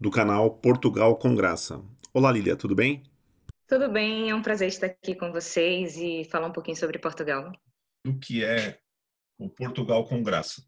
do 0.00 0.10
canal 0.10 0.50
Portugal 0.50 1.16
com 1.16 1.34
Graça. 1.34 1.82
Olá, 2.14 2.30
Lília, 2.30 2.56
tudo 2.56 2.74
bem? 2.74 3.02
Tudo 3.66 3.90
bem, 3.90 4.30
é 4.30 4.34
um 4.34 4.40
prazer 4.40 4.68
estar 4.68 4.86
aqui 4.86 5.14
com 5.14 5.32
vocês 5.32 5.96
e 5.96 6.24
falar 6.24 6.46
um 6.46 6.52
pouquinho 6.52 6.76
sobre 6.76 6.98
Portugal. 6.98 7.52
O 8.06 8.16
que 8.16 8.44
é 8.44 8.78
o 9.38 9.48
Portugal 9.48 10.06
com 10.06 10.22
Graça? 10.22 10.62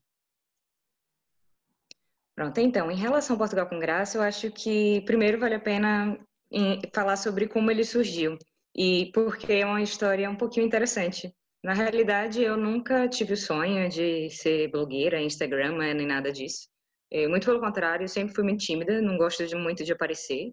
Pronto, 2.35 2.59
então, 2.59 2.91
em 2.91 2.97
relação 2.97 3.35
ao 3.35 3.39
Portugal 3.39 3.69
com 3.69 3.79
Graça, 3.79 4.19
eu 4.19 4.23
acho 4.23 4.51
que 4.51 5.01
primeiro 5.03 5.39
vale 5.39 5.55
a 5.55 5.61
pena 5.61 6.19
falar 6.93 7.17
sobre 7.17 7.47
como 7.47 7.71
ele 7.71 7.85
surgiu 7.85 8.37
e 8.75 9.11
porque 9.15 9.53
é 9.53 9.67
uma 9.67 9.83
história 9.83 10.29
um 10.29 10.37
pouquinho 10.37 10.67
interessante. 10.67 11.33
Na 11.63 11.73
realidade, 11.73 12.43
eu 12.43 12.57
nunca 12.57 13.09
tive 13.09 13.35
o 13.35 13.37
sonho 13.37 13.89
de 13.89 14.29
ser 14.31 14.71
blogueira, 14.71 15.21
Instagram, 15.21 15.77
nem 15.95 16.07
nada 16.07 16.33
disso. 16.33 16.69
É, 17.13 17.27
muito 17.27 17.45
pelo 17.45 17.61
contrário, 17.61 18.05
eu 18.05 18.09
sempre 18.09 18.35
fui 18.35 18.45
muito 18.45 18.65
tímida, 18.65 19.01
não 19.03 19.17
gosto 19.19 19.47
de, 19.47 19.57
muito 19.57 19.85
de 19.85 19.93
aparecer. 19.93 20.51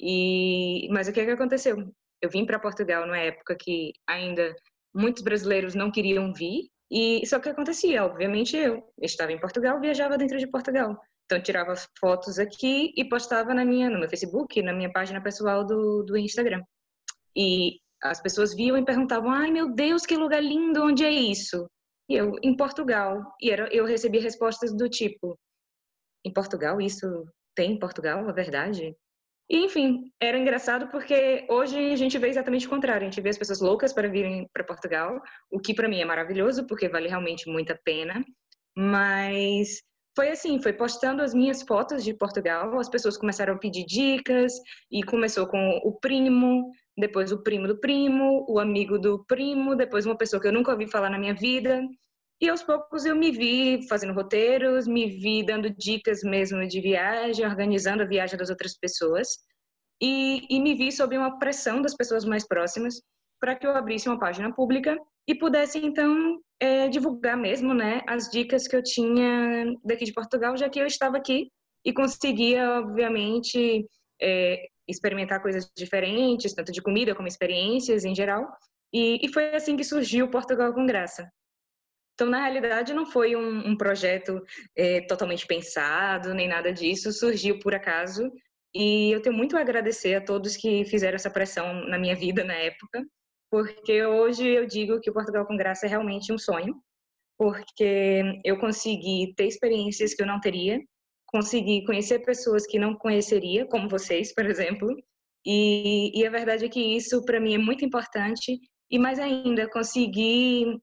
E 0.00 0.88
mas 0.90 1.08
o 1.08 1.12
que 1.12 1.20
é 1.20 1.24
que 1.24 1.30
aconteceu? 1.32 1.76
Eu 2.20 2.30
vim 2.30 2.44
para 2.46 2.58
Portugal 2.58 3.06
numa 3.06 3.18
época 3.18 3.56
que 3.58 3.92
ainda 4.06 4.54
muitos 4.94 5.22
brasileiros 5.22 5.74
não 5.74 5.90
queriam 5.90 6.32
vir 6.32 6.68
e 6.90 7.26
só 7.26 7.40
que 7.40 7.48
acontecia, 7.48 8.04
obviamente 8.04 8.56
eu 8.56 8.82
estava 9.02 9.32
em 9.32 9.40
Portugal, 9.40 9.80
viajava 9.80 10.16
dentro 10.16 10.38
de 10.38 10.46
Portugal. 10.46 10.96
Então 11.24 11.42
tirava 11.42 11.74
fotos 11.98 12.38
aqui 12.38 12.92
e 12.96 13.08
postava 13.08 13.52
na 13.52 13.64
minha 13.64 13.90
no 13.90 13.98
meu 13.98 14.08
Facebook, 14.08 14.62
na 14.62 14.72
minha 14.72 14.92
página 14.92 15.20
pessoal 15.20 15.66
do, 15.66 16.04
do 16.04 16.16
Instagram. 16.16 16.62
E 17.36 17.78
as 18.02 18.22
pessoas 18.22 18.54
viam 18.54 18.76
e 18.78 18.84
perguntavam: 18.84 19.30
"Ai, 19.30 19.50
meu 19.50 19.74
Deus, 19.74 20.06
que 20.06 20.16
lugar 20.16 20.42
lindo, 20.42 20.82
onde 20.82 21.04
é 21.04 21.10
isso?" 21.10 21.68
E 22.08 22.14
eu 22.14 22.36
em 22.42 22.56
Portugal. 22.56 23.20
E 23.40 23.50
era, 23.50 23.68
eu 23.74 23.84
recebia 23.84 24.22
respostas 24.22 24.72
do 24.76 24.88
tipo: 24.88 25.36
em 26.26 26.32
Portugal, 26.32 26.80
isso 26.80 27.06
tem 27.54 27.72
em 27.72 27.78
Portugal, 27.78 28.28
a 28.28 28.32
verdade. 28.32 28.94
E, 29.48 29.64
enfim, 29.64 30.10
era 30.20 30.36
engraçado 30.36 30.88
porque 30.88 31.46
hoje 31.48 31.92
a 31.92 31.96
gente 31.96 32.18
vê 32.18 32.28
exatamente 32.28 32.66
o 32.66 32.70
contrário. 32.70 33.06
A 33.06 33.10
gente 33.10 33.20
vê 33.20 33.28
as 33.28 33.38
pessoas 33.38 33.60
loucas 33.60 33.92
para 33.92 34.08
virem 34.08 34.48
para 34.52 34.64
Portugal, 34.64 35.20
o 35.50 35.60
que 35.60 35.72
para 35.72 35.88
mim 35.88 36.00
é 36.00 36.04
maravilhoso, 36.04 36.66
porque 36.66 36.88
vale 36.88 37.08
realmente 37.08 37.48
muito 37.48 37.72
a 37.72 37.78
pena. 37.84 38.24
Mas 38.76 39.82
foi 40.16 40.30
assim, 40.30 40.60
foi 40.60 40.72
postando 40.72 41.22
as 41.22 41.32
minhas 41.32 41.62
fotos 41.62 42.02
de 42.02 42.12
Portugal, 42.12 42.76
as 42.80 42.88
pessoas 42.88 43.16
começaram 43.16 43.54
a 43.54 43.58
pedir 43.58 43.84
dicas 43.84 44.52
e 44.90 45.02
começou 45.02 45.46
com 45.46 45.80
o 45.84 45.92
primo, 46.00 46.72
depois 46.98 47.30
o 47.30 47.42
primo 47.42 47.68
do 47.68 47.78
primo, 47.78 48.44
o 48.48 48.58
amigo 48.58 48.98
do 48.98 49.24
primo, 49.26 49.76
depois 49.76 50.06
uma 50.06 50.16
pessoa 50.16 50.40
que 50.40 50.48
eu 50.48 50.52
nunca 50.52 50.72
ouvi 50.72 50.90
falar 50.90 51.10
na 51.10 51.18
minha 51.18 51.34
vida. 51.34 51.80
E 52.40 52.48
aos 52.48 52.62
poucos 52.62 53.06
eu 53.06 53.16
me 53.16 53.30
vi 53.30 53.86
fazendo 53.88 54.12
roteiros, 54.12 54.86
me 54.86 55.06
vi 55.06 55.44
dando 55.44 55.70
dicas 55.70 56.22
mesmo 56.22 56.66
de 56.68 56.80
viagem, 56.80 57.46
organizando 57.46 58.02
a 58.02 58.06
viagem 58.06 58.36
das 58.36 58.50
outras 58.50 58.76
pessoas. 58.76 59.28
E, 60.02 60.46
e 60.50 60.60
me 60.60 60.74
vi 60.74 60.92
sob 60.92 61.16
uma 61.16 61.38
pressão 61.38 61.80
das 61.80 61.94
pessoas 61.94 62.24
mais 62.24 62.46
próximas 62.46 63.00
para 63.40 63.54
que 63.54 63.66
eu 63.66 63.70
abrisse 63.74 64.08
uma 64.08 64.18
página 64.18 64.52
pública 64.54 64.98
e 65.26 65.34
pudesse 65.34 65.78
então 65.78 66.38
é, 66.60 66.88
divulgar 66.88 67.36
mesmo, 67.36 67.74
né, 67.74 68.02
as 68.06 68.30
dicas 68.30 68.68
que 68.68 68.76
eu 68.76 68.82
tinha 68.82 69.74
daqui 69.84 70.04
de 70.04 70.12
Portugal, 70.12 70.56
já 70.56 70.68
que 70.68 70.78
eu 70.78 70.86
estava 70.86 71.16
aqui 71.16 71.50
e 71.84 71.92
conseguia, 71.92 72.80
obviamente, 72.80 73.86
é, 74.20 74.66
experimentar 74.88 75.40
coisas 75.40 75.70
diferentes, 75.76 76.52
tanto 76.52 76.72
de 76.72 76.82
comida 76.82 77.14
como 77.14 77.28
experiências 77.28 78.04
em 78.04 78.14
geral. 78.14 78.46
E, 78.92 79.24
e 79.24 79.32
foi 79.32 79.54
assim 79.54 79.76
que 79.76 79.84
surgiu 79.84 80.30
Portugal 80.30 80.72
com 80.72 80.86
Graça. 80.86 81.30
Então, 82.16 82.30
na 82.30 82.40
realidade, 82.40 82.94
não 82.94 83.04
foi 83.04 83.36
um, 83.36 83.68
um 83.68 83.76
projeto 83.76 84.42
é, 84.74 85.02
totalmente 85.02 85.46
pensado, 85.46 86.32
nem 86.32 86.48
nada 86.48 86.72
disso, 86.72 87.12
surgiu 87.12 87.58
por 87.58 87.74
acaso. 87.74 88.32
E 88.74 89.12
eu 89.12 89.20
tenho 89.20 89.36
muito 89.36 89.54
a 89.54 89.60
agradecer 89.60 90.14
a 90.14 90.24
todos 90.24 90.56
que 90.56 90.86
fizeram 90.86 91.16
essa 91.16 91.30
pressão 91.30 91.74
na 91.86 91.98
minha 91.98 92.16
vida 92.16 92.42
na 92.42 92.54
época, 92.54 93.04
porque 93.50 94.02
hoje 94.04 94.48
eu 94.48 94.66
digo 94.66 94.98
que 94.98 95.10
o 95.10 95.12
Portugal 95.12 95.46
com 95.46 95.58
Graça 95.58 95.84
é 95.84 95.90
realmente 95.90 96.32
um 96.32 96.38
sonho, 96.38 96.74
porque 97.38 98.22
eu 98.42 98.58
consegui 98.58 99.34
ter 99.36 99.46
experiências 99.46 100.14
que 100.14 100.22
eu 100.22 100.26
não 100.26 100.40
teria, 100.40 100.80
consegui 101.26 101.84
conhecer 101.84 102.20
pessoas 102.20 102.66
que 102.66 102.78
não 102.78 102.94
conheceria, 102.94 103.66
como 103.66 103.90
vocês, 103.90 104.34
por 104.34 104.46
exemplo, 104.46 104.88
e, 105.44 106.18
e 106.18 106.26
a 106.26 106.30
verdade 106.30 106.64
é 106.64 106.68
que 106.68 106.80
isso 106.80 107.22
para 107.26 107.38
mim 107.38 107.54
é 107.54 107.58
muito 107.58 107.84
importante 107.84 108.58
e 108.90 108.98
mais 108.98 109.18
ainda 109.18 109.68
conseguir 109.68 110.80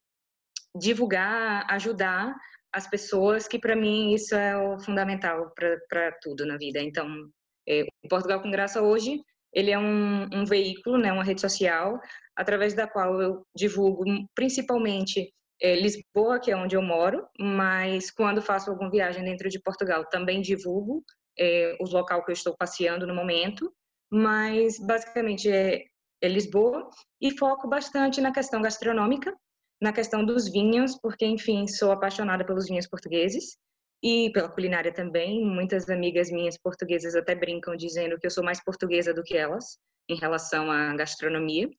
divulgar, 0.75 1.65
ajudar 1.69 2.35
as 2.71 2.89
pessoas, 2.89 3.47
que 3.47 3.59
para 3.59 3.75
mim 3.75 4.13
isso 4.13 4.35
é 4.35 4.57
o 4.57 4.79
fundamental 4.79 5.53
para 5.55 6.11
tudo 6.21 6.45
na 6.45 6.57
vida. 6.57 6.79
Então, 6.79 7.07
é, 7.67 7.83
o 8.03 8.07
Portugal 8.09 8.41
com 8.41 8.49
Graça 8.49 8.81
hoje, 8.81 9.19
ele 9.53 9.69
é 9.69 9.77
um, 9.77 10.23
um 10.33 10.45
veículo, 10.45 10.97
né, 10.97 11.11
uma 11.13 11.23
rede 11.23 11.41
social, 11.41 11.99
através 12.35 12.73
da 12.73 12.87
qual 12.87 13.21
eu 13.21 13.45
divulgo 13.55 14.03
principalmente 14.33 15.31
é, 15.61 15.75
Lisboa, 15.75 16.39
que 16.41 16.51
é 16.51 16.57
onde 16.57 16.75
eu 16.75 16.81
moro, 16.81 17.25
mas 17.39 18.11
quando 18.11 18.41
faço 18.41 18.71
alguma 18.71 18.89
viagem 18.89 19.23
dentro 19.23 19.47
de 19.49 19.61
Portugal, 19.61 20.03
também 20.09 20.41
divulgo 20.41 21.03
é, 21.39 21.77
os 21.79 21.93
locais 21.93 22.25
que 22.25 22.31
eu 22.31 22.33
estou 22.33 22.55
passeando 22.57 23.07
no 23.07 23.15
momento, 23.15 23.71
mas 24.11 24.77
basicamente 24.79 25.49
é, 25.49 25.83
é 26.21 26.27
Lisboa 26.27 26.89
e 27.21 27.37
foco 27.37 27.67
bastante 27.67 28.19
na 28.19 28.33
questão 28.33 28.61
gastronômica, 28.61 29.33
na 29.83 29.91
questão 29.91 30.23
dos 30.23 30.49
vinhos, 30.49 30.97
porque, 30.97 31.25
enfim, 31.25 31.67
sou 31.67 31.91
apaixonada 31.91 32.45
pelos 32.45 32.67
vinhos 32.67 32.87
portugueses 32.87 33.57
e 34.01 34.31
pela 34.31 34.47
culinária 34.47 34.93
também. 34.93 35.45
Muitas 35.45 35.89
amigas 35.89 36.31
minhas 36.31 36.57
portuguesas 36.57 37.15
até 37.15 37.35
brincam 37.35 37.75
dizendo 37.75 38.17
que 38.17 38.25
eu 38.25 38.31
sou 38.31 38.45
mais 38.45 38.63
portuguesa 38.63 39.13
do 39.13 39.21
que 39.21 39.35
elas 39.35 39.77
em 40.09 40.15
relação 40.15 40.71
à 40.71 40.95
gastronomia. 40.95 41.69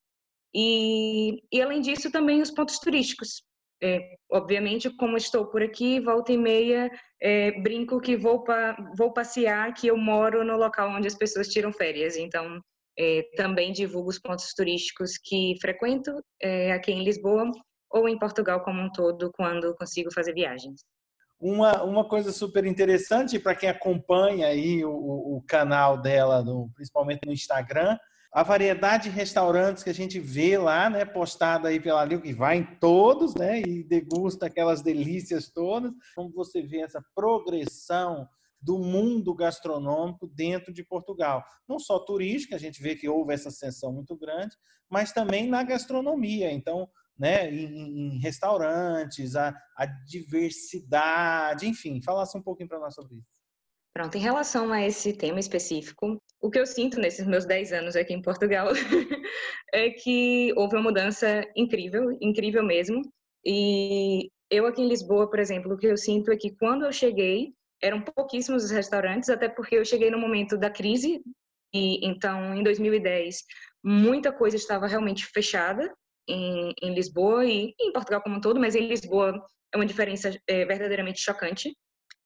E, 0.55 1.43
e 1.51 1.63
além 1.63 1.81
disso, 1.81 2.13
também 2.13 2.43
os 2.43 2.51
pontos 2.51 2.79
turísticos. 2.79 3.43
É, 3.83 4.17
obviamente, 4.31 4.95
como 4.97 5.17
estou 5.17 5.47
por 5.47 5.63
aqui, 5.63 5.99
volta 5.99 6.31
e 6.31 6.37
meia, 6.37 6.91
é, 7.23 7.53
brinco 7.63 8.01
que 8.01 8.19
vou, 8.19 8.45
pa, 8.45 8.77
vou 8.99 9.15
passear, 9.15 9.73
que 9.73 9.87
eu 9.87 9.97
moro 9.97 10.45
no 10.45 10.59
local 10.59 10.91
onde 10.91 11.09
as 11.09 11.15
pessoas 11.15 11.49
tiram 11.49 11.73
férias. 11.73 12.19
Então, 12.19 12.61
é, 12.99 13.23
também 13.35 13.73
divulgo 13.73 14.11
os 14.11 14.19
pontos 14.19 14.53
turísticos 14.55 15.17
que 15.17 15.55
frequento 15.59 16.13
é, 16.43 16.73
aqui 16.73 16.93
em 16.93 17.03
Lisboa 17.03 17.51
ou 17.91 18.09
em 18.09 18.19
Portugal 18.19 18.63
como 18.63 18.81
um 18.81 18.91
todo, 18.91 19.31
quando 19.33 19.75
consigo 19.77 20.13
fazer 20.13 20.33
viagens. 20.33 20.85
Uma, 21.41 21.83
uma 21.83 22.09
coisa 22.09 22.33
super 22.33 22.65
interessante 22.65 23.39
para 23.39 23.55
quem 23.55 23.69
acompanha 23.69 24.47
aí 24.47 24.85
o, 24.85 24.91
o 24.91 25.45
canal 25.47 26.01
dela, 26.01 26.45
principalmente 26.75 27.27
no 27.27 27.33
Instagram, 27.33 27.99
a 28.33 28.43
variedade 28.43 29.05
de 29.05 29.15
restaurantes 29.15 29.85
que 29.85 29.91
a 29.91 29.95
gente 29.95 30.19
vê 30.19 30.59
lá, 30.59 30.91
né, 30.91 31.05
postada 31.05 31.69
aí 31.69 31.79
pela 31.79 32.05
Lil, 32.05 32.21
que 32.21 32.33
vai 32.33 32.57
em 32.57 32.65
todos, 32.81 33.33
né, 33.37 33.61
e 33.61 33.85
degusta 33.85 34.47
aquelas 34.47 34.83
delícias 34.83 35.49
todas. 35.49 35.93
Como 36.17 36.33
você 36.33 36.61
vê 36.61 36.81
essa 36.81 37.01
progressão 37.15 38.29
do 38.61 38.79
mundo 38.79 39.33
gastronômico 39.35 40.27
dentro 40.27 40.73
de 40.73 40.83
Portugal. 40.83 41.45
Não 41.69 41.79
só 41.79 41.99
turística, 41.99 42.57
a 42.57 42.59
gente 42.59 42.83
vê 42.83 42.97
que 42.97 43.09
houve 43.09 43.35
essa 43.35 43.51
ascensão 43.51 43.93
muito 43.93 44.17
grande, 44.17 44.57
mas 44.89 45.13
também 45.13 45.47
na 45.47 45.63
gastronomia. 45.63 46.51
Então, 46.51 46.89
né, 47.19 47.51
em, 47.51 48.17
em 48.17 48.19
restaurantes, 48.19 49.37
a, 49.37 49.55
a, 49.77 49.87
diversidade, 49.87 51.67
enfim, 51.67 52.03
falasse 52.03 52.37
um 52.37 52.43
pouquinho 52.43 52.69
para 52.69 52.81
nós 52.81 52.95
sobre 52.95 53.17
isso. 53.17 53.45
Pronto, 53.93 54.17
em 54.17 54.21
relação 54.21 54.73
a 54.73 54.85
esse 54.85 55.13
tema 55.13 55.39
específico, 55.39 56.21
o 56.41 56.51
que 56.51 56.59
eu 56.59 56.67
sinto 56.67 56.99
nesses 56.99 57.25
meus 57.27 57.47
10 57.47 57.73
anos 57.73 57.95
aqui 57.95 58.13
em 58.13 58.23
Portugal 58.23 58.69
é 59.73 59.91
que 59.91 60.53
houve 60.57 60.75
uma 60.75 60.83
mudança 60.83 61.45
incrível, 61.55 62.11
incrível 62.21 62.65
mesmo. 62.65 63.03
E 63.45 64.31
eu 64.51 64.67
aqui 64.67 64.83
em 64.83 64.89
Lisboa, 64.89 65.31
por 65.31 65.39
exemplo, 65.39 65.75
o 65.75 65.79
que 65.79 65.87
eu 65.87 65.97
sinto 65.97 66.33
é 66.33 66.37
que 66.37 66.57
quando 66.57 66.85
eu 66.85 66.93
cheguei, 66.93 67.55
eram 67.81 68.01
pouquíssimos 68.01 68.65
os 68.65 68.71
restaurantes, 68.71 69.29
até 69.29 69.49
porque 69.49 69.77
eu 69.77 69.85
cheguei 69.85 70.11
no 70.11 70.19
momento 70.19 70.59
da 70.59 70.71
crise, 70.71 71.23
e 71.73 72.07
então 72.07 72.55
em 72.55 72.63
2010 72.63 73.43
muita 73.83 74.33
coisa 74.33 74.57
estava 74.57 74.87
realmente 74.87 75.27
fechada, 75.27 75.93
em, 76.29 76.73
em, 76.83 76.95
Lisboa 76.95 77.45
e 77.45 77.75
em 77.81 77.93
Portugal 77.93 78.23
como 78.23 78.37
um 78.37 78.41
todo, 78.41 78.61
mas 78.61 78.75
em 78.75 78.87
Lisboa 78.87 79.45
é 79.73 79.77
uma 79.77 79.87
diferença 79.87 80.31
é, 80.47 80.65
verdadeiramente 80.65 81.21
chocante. 81.21 81.77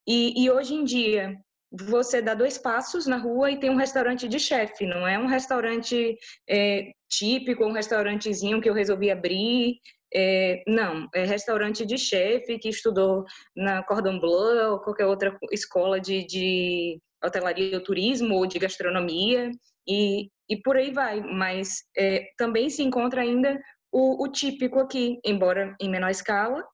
E, 0.07 0.43
e, 0.43 0.49
hoje 0.49 0.73
em 0.73 0.83
dia, 0.83 1.35
você 1.71 2.21
dá 2.21 2.33
dois 2.33 2.57
passos 2.57 3.05
na 3.05 3.17
rua 3.17 3.51
e 3.51 3.59
tem 3.59 3.69
um 3.69 3.75
restaurante 3.75 4.27
de 4.27 4.39
chefe, 4.39 4.85
não 4.85 5.07
é 5.07 5.19
um 5.19 5.27
restaurante 5.27 6.17
é, 6.49 6.91
típico, 7.09 7.65
um 7.65 7.71
restaurantezinho 7.71 8.61
que 8.61 8.69
eu 8.69 8.73
resolvi 8.73 9.11
abrir. 9.11 9.77
É, 10.11 10.63
não, 10.67 11.07
é 11.13 11.23
restaurante 11.23 11.85
de 11.85 11.95
chefe 11.95 12.57
que 12.57 12.69
estudou 12.69 13.23
na 13.55 13.83
Cordon 13.83 14.19
Bleu 14.19 14.71
ou 14.71 14.79
qualquer 14.79 15.05
outra 15.05 15.37
escola 15.51 15.99
de, 15.99 16.25
de 16.25 16.99
hotelaria 17.23 17.77
ou 17.77 17.83
turismo 17.83 18.35
ou 18.35 18.47
de 18.47 18.57
gastronomia 18.57 19.51
e, 19.87 20.29
e 20.49 20.57
por 20.63 20.77
aí 20.77 20.91
vai. 20.91 21.21
Mas 21.21 21.83
é, 21.95 22.25
também 22.37 22.69
se 22.71 22.81
encontra 22.81 23.21
ainda 23.21 23.59
o, 23.91 24.23
o 24.23 24.27
típico 24.31 24.79
aqui, 24.79 25.19
embora 25.23 25.75
em 25.79 25.89
menor 25.89 26.09
escala. 26.09 26.65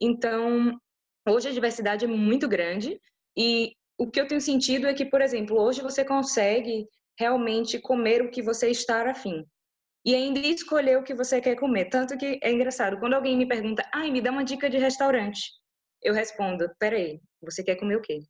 Então, 0.00 0.78
hoje 1.28 1.48
a 1.48 1.52
diversidade 1.52 2.04
é 2.04 2.08
muito 2.08 2.48
grande 2.48 3.00
e 3.36 3.72
o 3.98 4.10
que 4.10 4.20
eu 4.20 4.26
tenho 4.26 4.40
sentido 4.40 4.86
é 4.86 4.94
que, 4.94 5.04
por 5.04 5.20
exemplo, 5.20 5.60
hoje 5.60 5.80
você 5.80 6.04
consegue 6.04 6.86
realmente 7.18 7.78
comer 7.78 8.22
o 8.22 8.30
que 8.30 8.42
você 8.42 8.70
está 8.70 9.08
afim. 9.08 9.44
E 10.04 10.14
ainda 10.14 10.40
escolher 10.40 10.98
o 10.98 11.02
que 11.02 11.14
você 11.14 11.40
quer 11.40 11.56
comer. 11.56 11.86
Tanto 11.86 12.18
que 12.18 12.38
é 12.42 12.52
engraçado, 12.52 12.98
quando 12.98 13.14
alguém 13.14 13.36
me 13.36 13.46
pergunta, 13.46 13.88
ai, 13.94 14.10
me 14.10 14.20
dá 14.20 14.30
uma 14.30 14.44
dica 14.44 14.68
de 14.68 14.76
restaurante. 14.76 15.40
Eu 16.02 16.12
respondo, 16.12 16.70
peraí, 16.78 17.20
você 17.40 17.62
quer 17.64 17.76
comer 17.76 17.96
o 17.96 18.02
quê? 18.02 18.20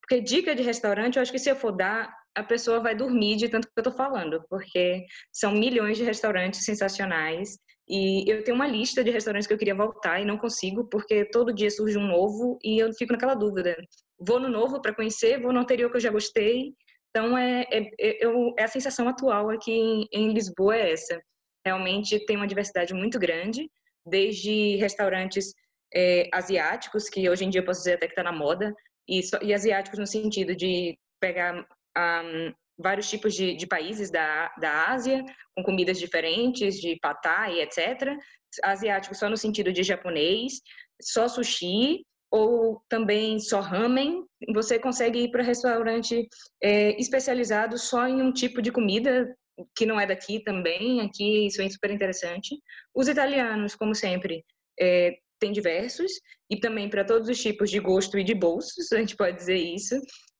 Porque 0.00 0.20
dica 0.22 0.54
de 0.54 0.62
restaurante, 0.62 1.16
eu 1.16 1.22
acho 1.22 1.32
que 1.32 1.38
se 1.38 1.50
eu 1.50 1.56
for 1.56 1.72
dar, 1.72 2.10
a 2.34 2.42
pessoa 2.42 2.80
vai 2.80 2.94
dormir 2.94 3.36
de 3.36 3.48
tanto 3.48 3.68
que 3.68 3.74
eu 3.76 3.82
tô 3.82 3.92
falando, 3.92 4.42
porque 4.48 5.04
são 5.30 5.52
milhões 5.52 5.98
de 5.98 6.04
restaurantes 6.04 6.64
sensacionais. 6.64 7.58
E 7.88 8.30
eu 8.30 8.44
tenho 8.44 8.54
uma 8.54 8.66
lista 8.66 9.02
de 9.02 9.10
restaurantes 9.10 9.46
que 9.46 9.52
eu 9.52 9.58
queria 9.58 9.74
voltar 9.74 10.20
e 10.20 10.24
não 10.24 10.38
consigo, 10.38 10.84
porque 10.88 11.24
todo 11.26 11.52
dia 11.52 11.70
surge 11.70 11.98
um 11.98 12.06
novo 12.06 12.58
e 12.62 12.78
eu 12.78 12.92
fico 12.94 13.12
naquela 13.12 13.34
dúvida 13.34 13.76
vou 14.24 14.38
no 14.38 14.48
novo 14.48 14.80
para 14.80 14.94
conhecer, 14.94 15.40
vou 15.40 15.52
no 15.52 15.60
anterior 15.60 15.90
que 15.90 15.96
eu 15.96 16.00
já 16.00 16.10
gostei. 16.10 16.74
Então, 17.10 17.36
é, 17.36 17.62
é, 17.70 17.90
é, 18.00 18.24
é 18.58 18.64
a 18.64 18.68
sensação 18.68 19.08
atual 19.08 19.50
aqui 19.50 19.72
em, 19.72 20.08
em, 20.12 20.32
Lisboa 20.32 20.76
é 20.76 20.92
essa. 20.92 21.20
Realmente 21.64 22.24
tem 22.24 22.36
uma 22.36 22.46
diversidade 22.46 22.94
muito 22.94 23.18
grande, 23.18 23.68
desde 24.06 24.76
restaurantes 24.76 25.52
é, 25.94 26.28
asiáticos, 26.32 27.08
que 27.08 27.28
hoje 27.28 27.44
em 27.44 27.50
dia 27.50 27.60
eu 27.60 27.64
posso 27.64 27.80
dizer 27.80 27.94
até 27.94 28.06
que 28.06 28.12
está 28.12 28.22
na 28.22 28.32
moda, 28.32 28.74
e, 29.08 29.20
e, 29.42 29.52
asiáticos 29.52 29.98
no 29.98 30.06
sentido 30.06 30.54
de 30.56 30.96
pegar 31.20 31.66
um, 31.98 32.52
vários 32.78 33.08
tipos 33.08 33.34
de, 33.34 33.54
de, 33.54 33.66
países 33.66 34.10
da, 34.10 34.52
da 34.60 34.88
Ásia, 34.90 35.24
com 35.54 35.62
comidas 35.62 35.98
diferentes, 35.98 36.76
de 36.76 36.98
patai, 37.00 37.60
etc. 37.60 38.16
Asiáticos 38.62 39.18
só 39.18 39.28
no 39.28 39.36
sentido 39.36 39.72
de 39.72 39.82
japonês, 39.82 40.54
só 41.00 41.28
sushi, 41.28 42.04
ou 42.30 42.82
também 42.88 43.38
só 43.38 43.60
ramen, 43.60 44.24
você 44.54 44.78
consegue 44.78 45.24
ir 45.24 45.30
para 45.30 45.42
restaurante 45.42 46.26
é, 46.62 46.98
especializado 46.98 47.76
só 47.76 48.08
em 48.08 48.22
um 48.22 48.32
tipo 48.32 48.62
de 48.62 48.72
comida 48.72 49.36
que 49.76 49.84
não 49.84 50.00
é 50.00 50.06
daqui 50.06 50.42
também, 50.42 51.02
aqui 51.02 51.46
isso 51.46 51.60
é 51.60 51.68
super 51.68 51.90
interessante. 51.90 52.56
Os 52.94 53.06
italianos, 53.06 53.74
como 53.74 53.94
sempre, 53.94 54.42
é, 54.80 55.14
tem 55.38 55.52
diversos 55.52 56.10
e 56.48 56.58
também 56.58 56.88
para 56.88 57.04
todos 57.04 57.28
os 57.28 57.40
tipos 57.40 57.70
de 57.70 57.78
gosto 57.78 58.18
e 58.18 58.24
de 58.24 58.34
bolsos, 58.34 58.90
a 58.92 58.98
gente 58.98 59.16
pode 59.16 59.36
dizer 59.36 59.56
isso. 59.56 59.94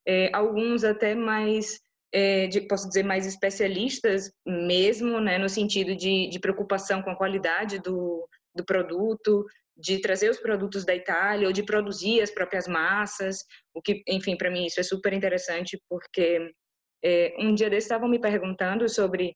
É, 0.08 0.34
alguns 0.34 0.84
até 0.84 1.14
mais, 1.14 1.78
é, 2.12 2.46
de, 2.46 2.60
posso 2.62 2.86
dizer, 2.88 3.02
mais 3.02 3.26
especialistas 3.26 4.30
mesmo, 4.46 5.20
né, 5.20 5.38
no 5.38 5.48
sentido 5.48 5.96
de, 5.96 6.28
de 6.28 6.38
preocupação 6.38 7.02
com 7.02 7.10
a 7.10 7.16
qualidade 7.16 7.78
do, 7.78 8.28
do 8.54 8.64
produto, 8.64 9.46
de 9.76 10.00
trazer 10.00 10.30
os 10.30 10.38
produtos 10.38 10.84
da 10.84 10.94
Itália 10.94 11.46
ou 11.46 11.52
de 11.52 11.62
produzir 11.62 12.20
as 12.20 12.30
próprias 12.30 12.68
massas, 12.68 13.38
o 13.74 13.80
que, 13.80 14.02
enfim, 14.06 14.36
para 14.36 14.50
mim 14.50 14.66
isso 14.66 14.78
é 14.78 14.82
super 14.82 15.12
interessante 15.12 15.80
porque 15.88 16.52
é, 17.02 17.34
um 17.38 17.54
dia 17.54 17.70
desses 17.70 17.84
estavam 17.84 18.08
me 18.08 18.20
perguntando 18.20 18.88
sobre 18.88 19.34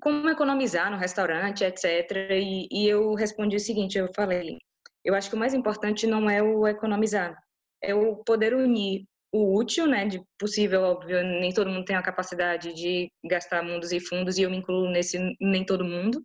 como 0.00 0.28
economizar 0.28 0.90
no 0.90 0.96
restaurante, 0.96 1.62
etc. 1.62 1.84
E, 2.32 2.66
e 2.72 2.88
eu 2.88 3.14
respondi 3.14 3.56
o 3.56 3.60
seguinte, 3.60 3.96
eu 3.96 4.08
falei, 4.14 4.58
eu 5.04 5.14
acho 5.14 5.30
que 5.30 5.36
o 5.36 5.38
mais 5.38 5.54
importante 5.54 6.06
não 6.08 6.28
é 6.28 6.42
o 6.42 6.66
economizar, 6.66 7.40
é 7.80 7.94
o 7.94 8.16
poder 8.16 8.52
unir 8.52 9.04
o 9.32 9.56
útil, 9.56 9.86
né, 9.86 10.06
de 10.06 10.22
possível, 10.38 10.82
óbvio, 10.82 11.22
nem 11.22 11.52
todo 11.52 11.70
mundo 11.70 11.86
tem 11.86 11.96
a 11.96 12.02
capacidade 12.02 12.74
de 12.74 13.10
gastar 13.24 13.62
mundos 13.62 13.90
e 13.90 13.98
fundos, 13.98 14.36
e 14.36 14.42
eu 14.42 14.50
me 14.50 14.58
incluo 14.58 14.90
nesse 14.90 15.18
nem 15.40 15.64
todo 15.64 15.84
mundo, 15.84 16.22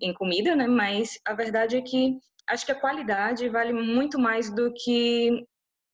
em 0.00 0.14
comida, 0.14 0.56
né? 0.56 0.66
Mas 0.66 1.18
a 1.26 1.34
verdade 1.34 1.76
é 1.76 1.82
que 1.82 2.18
acho 2.48 2.64
que 2.64 2.72
a 2.72 2.80
qualidade 2.80 3.48
vale 3.48 3.72
muito 3.72 4.18
mais 4.18 4.52
do 4.54 4.72
que 4.72 5.44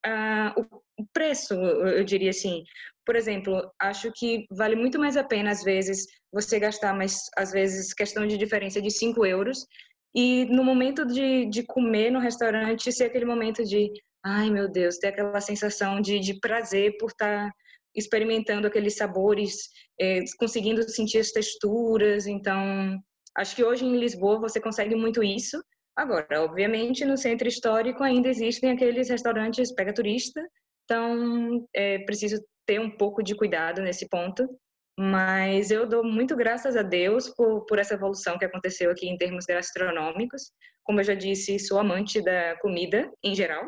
uh, 0.06 0.80
o 0.98 1.06
preço, 1.12 1.54
eu 1.54 2.04
diria 2.04 2.30
assim. 2.30 2.62
Por 3.04 3.16
exemplo, 3.16 3.70
acho 3.80 4.12
que 4.14 4.46
vale 4.50 4.76
muito 4.76 4.98
mais 4.98 5.16
a 5.16 5.24
pena, 5.24 5.50
às 5.50 5.62
vezes, 5.64 6.06
você 6.32 6.58
gastar, 6.58 6.94
mas 6.94 7.22
às 7.36 7.50
vezes, 7.50 7.94
questão 7.94 8.26
de 8.26 8.36
diferença 8.36 8.80
de 8.80 8.90
5 8.90 9.24
euros, 9.24 9.66
e 10.14 10.44
no 10.46 10.64
momento 10.64 11.06
de, 11.06 11.46
de 11.46 11.62
comer 11.62 12.10
no 12.10 12.18
restaurante, 12.18 12.92
ser 12.92 13.04
aquele 13.04 13.24
momento 13.24 13.64
de, 13.64 13.90
ai 14.36 14.50
meu 14.50 14.68
Deus, 14.68 14.98
ter 14.98 15.08
aquela 15.08 15.40
sensação 15.40 16.00
de, 16.00 16.18
de 16.20 16.38
prazer 16.40 16.96
por 16.98 17.10
estar 17.10 17.48
tá 17.48 17.52
experimentando 17.94 18.66
aqueles 18.66 18.96
sabores, 18.96 19.56
é, 20.00 20.20
conseguindo 20.38 20.88
sentir 20.88 21.18
as 21.18 21.32
texturas. 21.32 22.26
Então, 22.26 22.98
Acho 23.38 23.54
que 23.54 23.64
hoje 23.64 23.84
em 23.84 23.96
Lisboa 23.96 24.40
você 24.40 24.60
consegue 24.60 24.96
muito 24.96 25.22
isso. 25.22 25.62
Agora, 25.96 26.42
obviamente, 26.42 27.04
no 27.04 27.16
centro 27.16 27.46
histórico 27.46 28.02
ainda 28.02 28.28
existem 28.28 28.72
aqueles 28.72 29.08
restaurantes 29.08 29.72
pega 29.72 29.94
turista, 29.94 30.40
então 30.84 31.64
é 31.72 32.00
preciso 32.00 32.42
ter 32.66 32.80
um 32.80 32.90
pouco 32.90 33.22
de 33.22 33.36
cuidado 33.36 33.80
nesse 33.80 34.08
ponto. 34.08 34.44
Mas 34.98 35.70
eu 35.70 35.86
dou 35.86 36.02
muito 36.02 36.34
graças 36.34 36.76
a 36.76 36.82
Deus 36.82 37.28
por, 37.28 37.64
por 37.66 37.78
essa 37.78 37.94
evolução 37.94 38.36
que 38.36 38.44
aconteceu 38.44 38.90
aqui 38.90 39.08
em 39.08 39.16
termos 39.16 39.44
gastronômicos. 39.44 40.50
Como 40.82 40.98
eu 40.98 41.04
já 41.04 41.14
disse, 41.14 41.60
sou 41.60 41.78
amante 41.78 42.20
da 42.20 42.58
comida 42.58 43.08
em 43.22 43.36
geral 43.36 43.64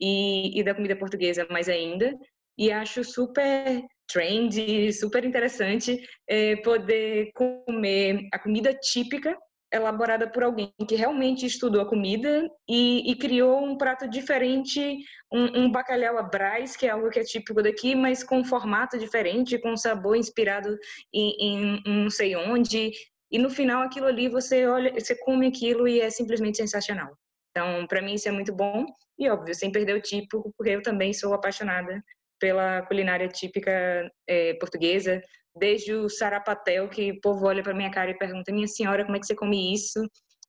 e, 0.00 0.58
e 0.58 0.62
da 0.62 0.74
comida 0.74 0.96
portuguesa 0.96 1.46
mais 1.50 1.68
ainda. 1.68 2.16
E 2.58 2.70
acho 2.70 3.04
super 3.04 3.82
trend, 4.10 4.92
super 4.92 5.24
interessante 5.24 6.00
é, 6.28 6.56
poder 6.56 7.30
comer 7.32 8.28
a 8.32 8.38
comida 8.38 8.74
típica 8.74 9.36
elaborada 9.72 10.28
por 10.28 10.42
alguém 10.42 10.72
que 10.88 10.96
realmente 10.96 11.46
estudou 11.46 11.80
a 11.80 11.88
comida 11.88 12.48
e, 12.68 13.10
e 13.10 13.14
criou 13.16 13.64
um 13.64 13.76
prato 13.76 14.08
diferente, 14.08 14.98
um, 15.32 15.60
um, 15.60 15.70
bacalhau 15.70 16.18
à 16.18 16.22
Brás, 16.22 16.76
que 16.76 16.86
é 16.86 16.90
algo 16.90 17.08
que 17.08 17.20
é 17.20 17.24
típico 17.24 17.62
daqui, 17.62 17.94
mas 17.94 18.24
com 18.24 18.38
um 18.38 18.44
formato 18.44 18.98
diferente, 18.98 19.60
com 19.60 19.72
um 19.72 19.76
sabor 19.76 20.16
inspirado 20.16 20.76
em, 21.14 21.36
em 21.40 21.82
não 21.86 22.10
sei 22.10 22.34
onde. 22.34 22.90
E 23.30 23.38
no 23.38 23.48
final 23.48 23.82
aquilo 23.82 24.06
ali 24.06 24.28
você 24.28 24.66
olha, 24.66 24.92
você 24.92 25.16
come 25.16 25.46
aquilo 25.46 25.86
e 25.86 26.00
é 26.00 26.10
simplesmente 26.10 26.56
sensacional. 26.56 27.16
Então, 27.50 27.86
para 27.86 28.02
mim 28.02 28.14
isso 28.14 28.28
é 28.28 28.32
muito 28.32 28.54
bom 28.54 28.86
e 29.18 29.28
óbvio, 29.28 29.54
sem 29.54 29.70
perder 29.70 29.94
o 29.94 30.00
tipo, 30.00 30.52
porque 30.56 30.70
eu 30.72 30.82
também 30.82 31.12
sou 31.12 31.34
apaixonada 31.34 32.02
pela 32.40 32.82
culinária 32.82 33.28
típica 33.28 34.10
é, 34.26 34.54
portuguesa, 34.54 35.20
desde 35.54 35.92
o 35.92 36.08
sarapatel, 36.08 36.88
que 36.88 37.12
o 37.12 37.20
povo 37.20 37.46
olha 37.46 37.62
para 37.62 37.74
minha 37.74 37.90
cara 37.90 38.10
e 38.10 38.18
pergunta: 38.18 38.52
minha 38.52 38.66
senhora, 38.66 39.04
como 39.04 39.16
é 39.16 39.20
que 39.20 39.26
você 39.26 39.34
come 39.34 39.74
isso? 39.74 40.00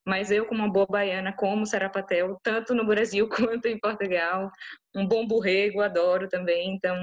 Mas 0.05 0.31
eu, 0.31 0.45
como 0.45 0.63
uma 0.63 0.71
boa 0.71 0.87
baiana, 0.87 1.33
como 1.35 1.65
sarapatel, 1.65 2.37
tanto 2.41 2.73
no 2.73 2.85
Brasil 2.85 3.27
quanto 3.29 3.67
em 3.67 3.79
Portugal. 3.79 4.49
Um 4.95 5.07
bom 5.07 5.27
borrego, 5.27 5.81
adoro 5.81 6.27
também. 6.27 6.73
Então, 6.73 6.95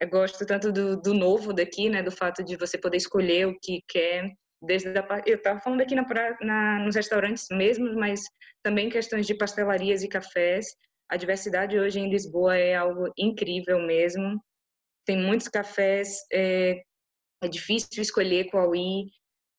eu 0.00 0.08
gosto 0.08 0.46
tanto 0.46 0.70
do, 0.72 1.00
do 1.00 1.14
novo 1.14 1.52
daqui, 1.52 1.88
né? 1.88 2.02
Do 2.02 2.12
fato 2.12 2.44
de 2.44 2.56
você 2.56 2.78
poder 2.78 2.98
escolher 2.98 3.48
o 3.48 3.58
que 3.60 3.82
quer. 3.88 4.30
Desde 4.66 4.88
a, 4.98 5.22
eu 5.26 5.36
estava 5.36 5.60
falando 5.60 5.80
aqui 5.80 5.94
na, 5.94 6.04
na, 6.40 6.78
nos 6.80 6.94
restaurantes 6.94 7.46
mesmo, 7.50 7.94
mas 7.94 8.20
também 8.62 8.88
questões 8.88 9.26
de 9.26 9.34
pastelarias 9.34 10.02
e 10.02 10.08
cafés. 10.08 10.66
A 11.08 11.16
diversidade 11.16 11.78
hoje 11.78 12.00
em 12.00 12.10
Lisboa 12.10 12.56
é 12.56 12.74
algo 12.74 13.12
incrível 13.18 13.78
mesmo. 13.80 14.40
Tem 15.06 15.16
muitos 15.16 15.48
cafés, 15.48 16.16
é, 16.32 16.82
é 17.42 17.48
difícil 17.48 18.02
escolher 18.02 18.50
qual 18.50 18.74
ir. 18.74 19.06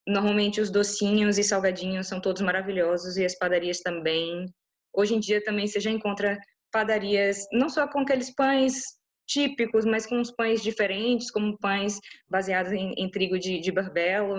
Normalmente 0.08 0.62
os 0.62 0.70
docinhos 0.70 1.38
e 1.38 1.44
salgadinhos 1.44 2.08
são 2.08 2.20
todos 2.20 2.42
maravilhosos 2.42 3.18
e 3.18 3.26
as 3.26 3.38
padarias 3.38 3.80
também. 3.80 4.46
Hoje 4.94 5.16
em 5.16 5.20
dia 5.20 5.44
também 5.44 5.68
você 5.68 5.80
já 5.80 5.92
encontra 5.92 6.40
padarias 6.72 7.46
não 7.52 7.70
só 7.70 7.88
com 7.88 8.00
aqueles 8.00 8.34
pães 8.34 8.82
típicos, 9.28 9.86
mas 9.86 10.06
com 10.06 10.18
uns 10.18 10.32
pães 10.32 10.62
diferentes, 10.62 11.32
como 11.32 11.58
pães 11.58 12.00
baseados 12.30 12.72
em, 12.72 12.94
em 12.98 13.10
trigo 13.10 13.40
de, 13.40 13.60
de 13.60 13.72
barbelo. 13.72 14.36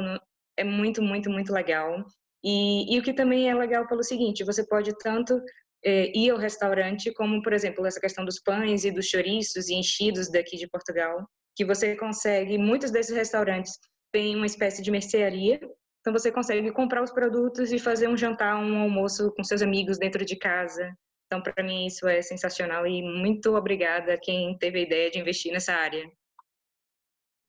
É 0.57 0.65
muito, 0.65 1.03
muito, 1.03 1.31
muito 1.31 1.53
legal. 1.53 2.05
E, 2.43 2.95
e, 2.95 2.99
o 2.99 3.03
que 3.03 3.13
também 3.13 3.51
é 3.51 3.55
legal 3.55 3.87
pelo 3.87 4.03
seguinte, 4.03 4.45
você 4.45 4.67
pode 4.67 4.97
tanto 4.99 5.41
é, 5.85 6.17
ir 6.17 6.31
ao 6.31 6.39
restaurante, 6.39 7.13
como, 7.13 7.43
por 7.43 7.53
exemplo, 7.53 7.85
essa 7.87 8.01
questão 8.01 8.25
dos 8.25 8.41
pães 8.41 8.85
e 8.85 8.91
dos 8.91 9.07
chouriços 9.07 9.69
e 9.69 9.75
enchidos 9.75 10.31
daqui 10.31 10.57
de 10.57 10.69
Portugal, 10.69 11.27
que 11.57 11.65
você 11.65 11.97
consegue, 11.97 12.59
muitos 12.59 12.91
desses 12.91 13.17
restaurantes 13.17 13.73
têm 14.13 14.37
uma 14.37 14.47
espécie 14.47 14.83
de 14.83 14.91
mercearia, 14.91 15.61
então 16.01 16.13
você 16.13 16.31
consegue 16.31 16.71
comprar 16.71 17.03
os 17.03 17.11
produtos 17.11 17.73
e 17.73 17.79
fazer 17.79 18.09
um 18.09 18.17
jantar, 18.17 18.57
um 18.57 18.79
almoço 18.79 19.33
com 19.37 19.43
seus 19.43 19.61
amigos 19.61 19.99
dentro 19.99 20.25
de 20.25 20.37
casa. 20.37 20.95
Então, 21.27 21.43
para 21.43 21.65
mim, 21.65 21.87
isso 21.87 22.07
é 22.07 22.23
sensacional 22.23 22.87
e 22.87 23.03
muito 23.03 23.57
obrigada 23.57 24.15
a 24.15 24.21
quem 24.21 24.57
teve 24.59 24.79
a 24.79 24.83
ideia 24.83 25.11
de 25.11 25.19
investir 25.19 25.53
nessa 25.53 25.73
área. 25.73 26.09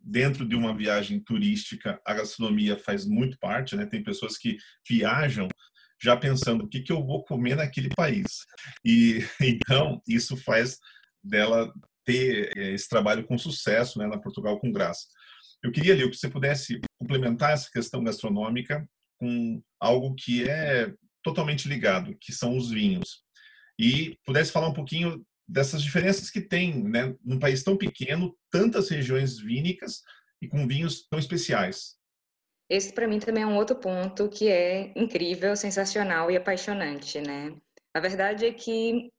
Dentro 0.09 0.47
de 0.47 0.55
uma 0.55 0.75
viagem 0.75 1.19
turística, 1.19 1.99
a 2.05 2.13
gastronomia 2.13 2.77
faz 2.77 3.05
muito 3.05 3.37
parte, 3.39 3.75
né? 3.75 3.85
Tem 3.85 4.01
pessoas 4.01 4.37
que 4.37 4.55
viajam 4.87 5.49
já 6.01 6.15
pensando 6.15 6.63
o 6.63 6.69
que, 6.69 6.81
que 6.81 6.91
eu 6.93 7.05
vou 7.05 7.25
comer 7.25 7.55
naquele 7.55 7.89
país. 7.89 8.45
E 8.85 9.19
então, 9.41 10.01
isso 10.07 10.37
faz 10.37 10.77
dela 11.21 11.73
ter 12.05 12.57
eh, 12.57 12.73
esse 12.73 12.87
trabalho 12.87 13.25
com 13.25 13.37
sucesso 13.37 13.99
né, 13.99 14.07
na 14.07 14.17
Portugal 14.17 14.57
com 14.59 14.71
Graça. 14.71 15.07
Eu 15.61 15.71
queria, 15.73 15.93
Leo, 15.93 16.09
que 16.09 16.15
você 16.15 16.29
pudesse 16.29 16.79
complementar 16.97 17.51
essa 17.51 17.69
questão 17.69 18.01
gastronômica 18.01 18.87
com 19.19 19.61
algo 19.77 20.15
que 20.15 20.47
é 20.47 20.93
totalmente 21.21 21.67
ligado, 21.67 22.15
que 22.21 22.31
são 22.31 22.55
os 22.55 22.69
vinhos. 22.69 23.23
E 23.77 24.17
pudesse 24.25 24.53
falar 24.53 24.69
um 24.69 24.73
pouquinho 24.73 25.21
dessas 25.47 25.81
diferenças 25.81 26.29
que 26.29 26.41
tem, 26.41 26.83
né, 26.83 27.15
num 27.23 27.39
país 27.39 27.63
tão 27.63 27.77
pequeno, 27.77 28.37
tantas 28.51 28.89
regiões 28.89 29.39
vínicas 29.39 30.01
e 30.41 30.47
com 30.47 30.67
vinhos 30.67 31.07
tão 31.07 31.17
especiais. 31.17 31.95
Esse 32.69 32.93
para 32.93 33.07
mim 33.07 33.19
também 33.19 33.43
é 33.43 33.47
um 33.47 33.55
outro 33.55 33.77
ponto 33.77 34.27
que 34.27 34.49
é 34.49 34.91
incrível, 34.95 35.55
sensacional 35.55 36.29
e 36.29 36.35
apaixonante, 36.35 37.21
né? 37.21 37.55
A 37.93 37.99
verdade 37.99 38.45
é 38.45 38.51
que 38.51 39.09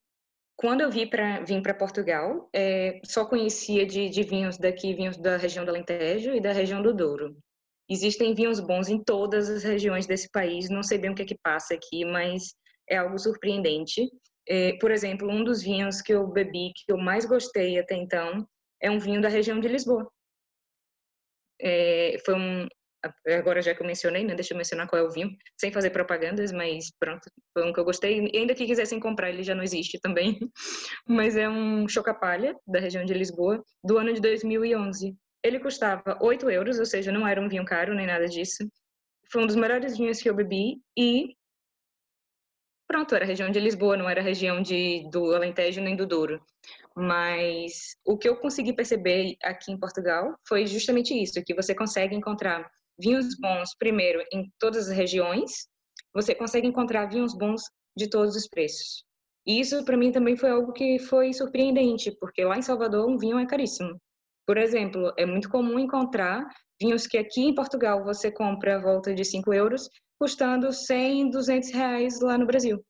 quando 0.54 0.82
eu 0.82 0.90
para 1.08 1.40
vim 1.44 1.62
para 1.62 1.72
Portugal, 1.72 2.50
é, 2.52 3.00
só 3.04 3.24
conhecia 3.24 3.86
de, 3.86 4.08
de 4.10 4.22
vinhos 4.22 4.58
daqui, 4.58 4.92
vinhos 4.92 5.16
da 5.16 5.36
região 5.36 5.64
do 5.64 5.70
Alentejo 5.70 6.34
e 6.34 6.40
da 6.40 6.52
região 6.52 6.82
do 6.82 6.92
Douro. 6.92 7.36
Existem 7.88 8.34
vinhos 8.34 8.60
bons 8.60 8.88
em 8.88 9.02
todas 9.02 9.48
as 9.48 9.62
regiões 9.62 10.06
desse 10.06 10.28
país, 10.30 10.68
não 10.68 10.82
sei 10.82 10.98
bem 10.98 11.10
o 11.10 11.14
que 11.14 11.22
é 11.22 11.26
que 11.26 11.38
passa 11.42 11.74
aqui, 11.74 12.04
mas 12.04 12.54
é 12.90 12.96
algo 12.96 13.18
surpreendente. 13.18 14.10
É, 14.48 14.72
por 14.78 14.90
exemplo, 14.90 15.28
um 15.30 15.44
dos 15.44 15.62
vinhos 15.62 16.00
que 16.00 16.12
eu 16.12 16.26
bebi, 16.26 16.72
que 16.74 16.90
eu 16.90 16.96
mais 16.96 17.26
gostei 17.26 17.78
até 17.78 17.94
então, 17.94 18.48
é 18.80 18.90
um 18.90 18.98
vinho 18.98 19.20
da 19.20 19.28
região 19.28 19.60
de 19.60 19.68
Lisboa. 19.68 20.10
É, 21.60 22.16
foi 22.24 22.34
um, 22.34 22.66
agora 23.26 23.62
já 23.62 23.74
que 23.74 23.82
eu 23.82 23.86
mencionei, 23.86 24.24
né, 24.24 24.34
deixa 24.34 24.54
eu 24.54 24.58
mencionar 24.58 24.88
qual 24.88 25.00
é 25.00 25.06
o 25.06 25.10
vinho, 25.10 25.30
sem 25.58 25.70
fazer 25.70 25.90
propagandas, 25.90 26.52
mas 26.52 26.90
pronto, 26.98 27.30
foi 27.52 27.68
um 27.68 27.72
que 27.72 27.80
eu 27.80 27.84
gostei. 27.84 28.28
E 28.32 28.38
ainda 28.38 28.54
que 28.54 28.66
quisessem 28.66 28.98
comprar, 28.98 29.30
ele 29.30 29.42
já 29.42 29.54
não 29.54 29.62
existe 29.62 29.98
também. 30.00 30.38
Mas 31.06 31.36
é 31.36 31.48
um 31.48 31.88
chocapalha, 31.88 32.56
da 32.66 32.80
região 32.80 33.04
de 33.04 33.14
Lisboa, 33.14 33.62
do 33.84 33.98
ano 33.98 34.12
de 34.12 34.20
2011. 34.20 35.16
Ele 35.42 35.60
custava 35.60 36.18
8 36.20 36.50
euros, 36.50 36.78
ou 36.78 36.86
seja, 36.86 37.12
não 37.12 37.26
era 37.26 37.40
um 37.40 37.48
vinho 37.48 37.64
caro 37.64 37.94
nem 37.94 38.06
nada 38.06 38.26
disso. 38.26 38.68
Foi 39.30 39.42
um 39.42 39.46
dos 39.46 39.56
melhores 39.56 39.96
vinhos 39.96 40.20
que 40.20 40.28
eu 40.28 40.34
bebi 40.34 40.80
e 40.96 41.36
pronto, 42.88 43.14
era 43.14 43.24
a 43.24 43.28
região 43.28 43.50
de 43.50 43.60
Lisboa, 43.60 43.96
não 43.96 44.08
era 44.08 44.20
a 44.20 44.24
região 44.24 44.62
de, 44.62 45.08
do 45.10 45.34
Alentejo 45.34 45.80
nem 45.80 45.94
do 45.94 46.06
Douro. 46.06 46.40
Mas 46.96 47.94
o 48.04 48.16
que 48.16 48.28
eu 48.28 48.36
consegui 48.36 48.72
perceber 48.72 49.36
aqui 49.44 49.70
em 49.70 49.78
Portugal 49.78 50.34
foi 50.48 50.66
justamente 50.66 51.14
isso, 51.14 51.44
que 51.44 51.54
você 51.54 51.74
consegue 51.74 52.16
encontrar 52.16 52.68
vinhos 52.98 53.38
bons, 53.38 53.74
primeiro, 53.78 54.24
em 54.32 54.50
todas 54.58 54.88
as 54.88 54.96
regiões, 54.96 55.68
você 56.12 56.34
consegue 56.34 56.66
encontrar 56.66 57.06
vinhos 57.06 57.36
bons 57.36 57.62
de 57.96 58.08
todos 58.08 58.34
os 58.34 58.48
preços. 58.48 59.04
E 59.46 59.60
isso, 59.60 59.84
para 59.84 59.96
mim, 59.96 60.10
também 60.10 60.36
foi 60.36 60.50
algo 60.50 60.72
que 60.72 60.98
foi 60.98 61.32
surpreendente, 61.32 62.10
porque 62.18 62.44
lá 62.44 62.58
em 62.58 62.62
Salvador, 62.62 63.08
um 63.08 63.16
vinho 63.16 63.38
é 63.38 63.46
caríssimo. 63.46 64.00
Por 64.46 64.56
exemplo, 64.56 65.12
é 65.16 65.24
muito 65.24 65.48
comum 65.48 65.78
encontrar 65.78 66.44
vinhos 66.80 67.06
que 67.06 67.18
aqui 67.18 67.42
em 67.42 67.54
Portugal 67.54 68.04
você 68.04 68.30
compra 68.30 68.76
a 68.76 68.80
volta 68.80 69.14
de 69.14 69.24
5 69.24 69.52
euros, 69.52 69.88
custando 70.18 70.72
100, 70.72 71.30
200 71.30 71.70
reais 71.70 72.20
lá 72.20 72.36
no 72.36 72.46
Brasil. 72.46 72.84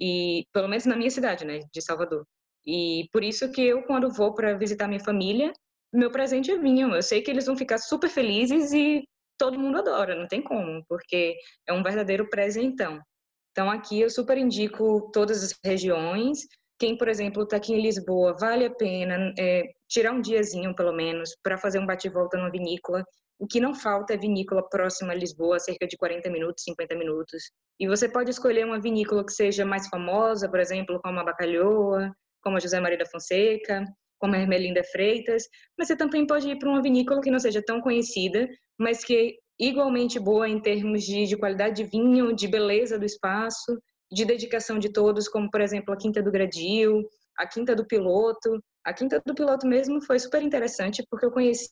E, 0.00 0.44
pelo 0.52 0.68
menos 0.68 0.86
na 0.86 0.96
minha 0.96 1.10
cidade, 1.10 1.44
né, 1.44 1.60
de 1.72 1.82
Salvador. 1.82 2.24
E 2.66 3.08
por 3.12 3.24
isso 3.24 3.50
que 3.50 3.62
eu, 3.62 3.82
quando 3.84 4.12
vou 4.12 4.34
para 4.34 4.56
visitar 4.56 4.86
minha 4.86 5.00
família, 5.00 5.52
meu 5.92 6.10
presente 6.10 6.50
é 6.50 6.58
vinho. 6.58 6.94
Eu 6.94 7.02
sei 7.02 7.22
que 7.22 7.30
eles 7.30 7.46
vão 7.46 7.56
ficar 7.56 7.78
super 7.78 8.10
felizes 8.10 8.72
e 8.72 9.02
todo 9.38 9.58
mundo 9.58 9.78
adora, 9.78 10.14
não 10.14 10.26
tem 10.26 10.42
como, 10.42 10.84
porque 10.88 11.36
é 11.66 11.72
um 11.72 11.82
verdadeiro 11.82 12.28
presentão. 12.28 13.00
Então, 13.52 13.70
aqui 13.70 14.00
eu 14.00 14.10
super 14.10 14.36
indico 14.36 15.10
todas 15.12 15.42
as 15.42 15.54
regiões. 15.64 16.40
Quem, 16.78 16.96
por 16.96 17.08
exemplo, 17.08 17.42
está 17.42 17.56
aqui 17.56 17.72
em 17.72 17.80
Lisboa, 17.80 18.36
vale 18.38 18.66
a 18.66 18.74
pena 18.74 19.32
é, 19.38 19.64
tirar 19.88 20.12
um 20.12 20.20
diazinho, 20.20 20.74
pelo 20.74 20.92
menos, 20.92 21.34
para 21.42 21.58
fazer 21.58 21.78
um 21.78 21.86
bate-volta 21.86 22.36
numa 22.36 22.50
vinícola. 22.50 23.04
O 23.38 23.46
que 23.46 23.60
não 23.60 23.74
falta 23.74 24.14
é 24.14 24.16
vinícola 24.16 24.68
próxima 24.68 25.12
a 25.12 25.16
Lisboa, 25.16 25.60
cerca 25.60 25.86
de 25.86 25.96
40 25.96 26.28
minutos, 26.28 26.64
50 26.64 26.96
minutos. 26.96 27.50
E 27.78 27.86
você 27.86 28.08
pode 28.08 28.30
escolher 28.30 28.66
uma 28.66 28.80
vinícola 28.80 29.24
que 29.24 29.32
seja 29.32 29.64
mais 29.64 29.88
famosa, 29.88 30.48
por 30.48 30.58
exemplo, 30.58 31.00
como 31.02 31.20
a 31.20 31.24
Bacalhoa, 31.24 32.12
como 32.42 32.56
a 32.56 32.60
José 32.60 32.80
Maria 32.80 32.98
da 32.98 33.06
Fonseca, 33.06 33.84
como 34.18 34.34
a 34.34 34.38
Hermelinda 34.38 34.82
Freitas, 34.84 35.44
mas 35.78 35.86
você 35.86 35.96
também 35.96 36.26
pode 36.26 36.48
ir 36.48 36.58
para 36.58 36.68
uma 36.68 36.82
vinícola 36.82 37.20
que 37.20 37.30
não 37.30 37.38
seja 37.38 37.62
tão 37.62 37.80
conhecida, 37.80 38.48
mas 38.78 39.04
que 39.04 39.16
é 39.16 39.32
igualmente 39.64 40.18
boa 40.18 40.48
em 40.48 40.60
termos 40.60 41.04
de, 41.04 41.26
de 41.26 41.36
qualidade 41.36 41.76
de 41.76 41.84
vinho, 41.84 42.34
de 42.34 42.48
beleza 42.48 42.98
do 42.98 43.04
espaço, 43.04 43.80
de 44.10 44.24
dedicação 44.24 44.78
de 44.78 44.92
todos, 44.92 45.28
como 45.28 45.50
por 45.50 45.60
exemplo 45.60 45.92
a 45.94 45.96
Quinta 45.96 46.22
do 46.22 46.32
Gradil, 46.32 47.08
a 47.38 47.46
Quinta 47.46 47.74
do 47.74 47.86
Piloto. 47.86 48.62
A 48.84 48.92
Quinta 48.92 49.22
do 49.24 49.34
Piloto 49.34 49.66
mesmo 49.66 50.00
foi 50.00 50.18
super 50.18 50.42
interessante 50.42 51.04
porque 51.10 51.26
eu 51.26 51.30
conheci 51.30 51.68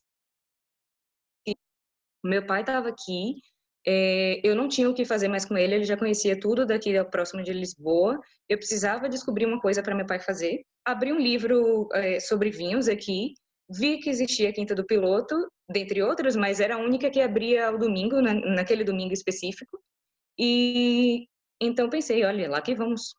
meu 2.26 2.44
pai 2.44 2.60
estava 2.60 2.88
aqui 2.88 3.36
é, 3.88 4.40
eu 4.42 4.56
não 4.56 4.68
tinha 4.68 4.90
o 4.90 4.94
que 4.94 5.04
fazer 5.04 5.28
mais 5.28 5.44
com 5.44 5.56
ele, 5.56 5.76
ele 5.76 5.84
já 5.84 5.96
conhecia 5.96 6.38
tudo 6.38 6.66
daqui 6.66 6.92
próximo 7.04 7.42
de 7.42 7.52
Lisboa. 7.52 8.20
Eu 8.48 8.58
precisava 8.58 9.08
descobrir 9.08 9.46
uma 9.46 9.60
coisa 9.60 9.82
para 9.82 9.94
meu 9.94 10.04
pai 10.04 10.18
fazer. 10.18 10.62
Abri 10.84 11.12
um 11.12 11.18
livro 11.18 11.88
é, 11.92 12.18
sobre 12.18 12.50
vinhos 12.50 12.88
aqui, 12.88 13.34
vi 13.70 13.98
que 13.98 14.10
existia 14.10 14.48
a 14.48 14.52
Quinta 14.52 14.74
do 14.74 14.84
Piloto, 14.84 15.36
dentre 15.70 16.02
outros, 16.02 16.34
mas 16.34 16.58
era 16.58 16.74
a 16.74 16.78
única 16.78 17.10
que 17.10 17.20
abria 17.20 17.68
ao 17.68 17.78
domingo, 17.78 18.20
na, 18.20 18.34
naquele 18.34 18.82
domingo 18.82 19.12
específico. 19.12 19.78
E 20.38 21.26
então 21.62 21.88
pensei, 21.88 22.24
olha, 22.24 22.50
lá 22.50 22.60
que 22.60 22.74
vamos. 22.74 23.14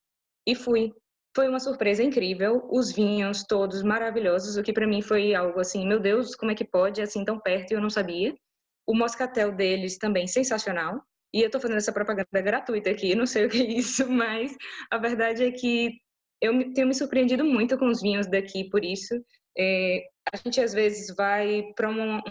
E 0.45 0.53
fui. 0.53 0.91
Foi 1.35 1.47
uma 1.47 1.59
surpresa 1.59 2.03
incrível, 2.03 2.67
os 2.71 2.91
vinhos 2.91 3.43
todos 3.43 3.83
maravilhosos, 3.83 4.57
o 4.57 4.63
que 4.63 4.73
para 4.73 4.87
mim 4.87 5.01
foi 5.01 5.35
algo 5.35 5.59
assim, 5.59 5.87
meu 5.87 5.99
Deus, 5.99 6.35
como 6.35 6.51
é 6.51 6.55
que 6.55 6.65
pode, 6.65 7.01
assim 7.01 7.23
tão 7.23 7.39
perto 7.39 7.71
e 7.71 7.75
eu 7.75 7.81
não 7.81 7.91
sabia. 7.91 8.35
O 8.87 8.95
moscatel 8.95 9.51
deles 9.51 9.97
também 9.97 10.27
sensacional. 10.27 11.01
E 11.33 11.41
eu 11.41 11.47
estou 11.47 11.59
fazendo 11.59 11.77
essa 11.77 11.91
propaganda 11.91 12.41
gratuita 12.41 12.89
aqui, 12.89 13.13
não 13.13 13.25
sei 13.25 13.45
o 13.45 13.49
que 13.49 13.61
é 13.61 13.65
isso, 13.65 14.07
mas 14.09 14.55
a 14.89 14.97
verdade 14.97 15.43
é 15.43 15.51
que 15.51 15.99
eu 16.41 16.73
tenho 16.73 16.87
me 16.87 16.93
surpreendido 16.93 17.43
muito 17.43 17.77
com 17.77 17.87
os 17.87 18.01
vinhos 18.01 18.27
daqui, 18.27 18.69
por 18.69 18.83
isso. 18.83 19.13
É, 19.57 20.03
a 20.33 20.37
gente 20.37 20.61
às 20.61 20.73
vezes 20.73 21.13
vai 21.15 21.63
para 21.75 21.89
uma, 21.89 22.23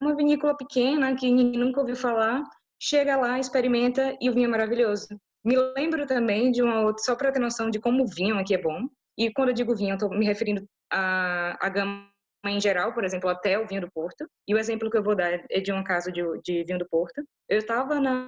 uma 0.00 0.16
vinícola 0.16 0.56
pequena 0.56 1.14
que 1.14 1.30
ninguém 1.30 1.60
nunca 1.60 1.80
ouviu 1.80 1.96
falar, 1.96 2.42
chega 2.80 3.16
lá, 3.16 3.38
experimenta 3.38 4.16
e 4.20 4.30
o 4.30 4.32
vinho 4.32 4.46
é 4.46 4.48
maravilhoso. 4.48 5.08
Me 5.44 5.56
lembro 5.76 6.06
também 6.06 6.50
de 6.50 6.62
uma 6.62 6.80
outra, 6.80 7.02
só 7.04 7.14
para 7.14 7.30
ter 7.30 7.38
noção 7.38 7.68
de 7.68 7.78
como 7.78 8.02
o 8.02 8.06
vinho 8.06 8.38
aqui 8.38 8.54
é 8.54 8.58
bom. 8.58 8.88
E 9.16 9.30
quando 9.32 9.50
eu 9.50 9.54
digo 9.54 9.76
vinho, 9.76 9.90
eu 9.90 9.94
estou 9.94 10.10
me 10.10 10.24
referindo 10.24 10.66
à, 10.90 11.56
à 11.64 11.68
gama 11.68 12.08
em 12.46 12.60
geral, 12.60 12.92
por 12.92 13.04
exemplo, 13.04 13.28
até 13.28 13.58
o 13.58 13.66
vinho 13.66 13.82
do 13.82 13.90
Porto. 13.92 14.28
E 14.46 14.54
o 14.54 14.58
exemplo 14.58 14.90
que 14.90 14.96
eu 14.96 15.02
vou 15.02 15.14
dar 15.14 15.44
é 15.50 15.60
de 15.60 15.72
um 15.72 15.82
caso 15.82 16.10
de, 16.12 16.22
de 16.42 16.64
vinho 16.64 16.78
do 16.78 16.88
Porto. 16.88 17.22
Eu 17.48 17.58
estava 17.58 18.00
na, 18.00 18.26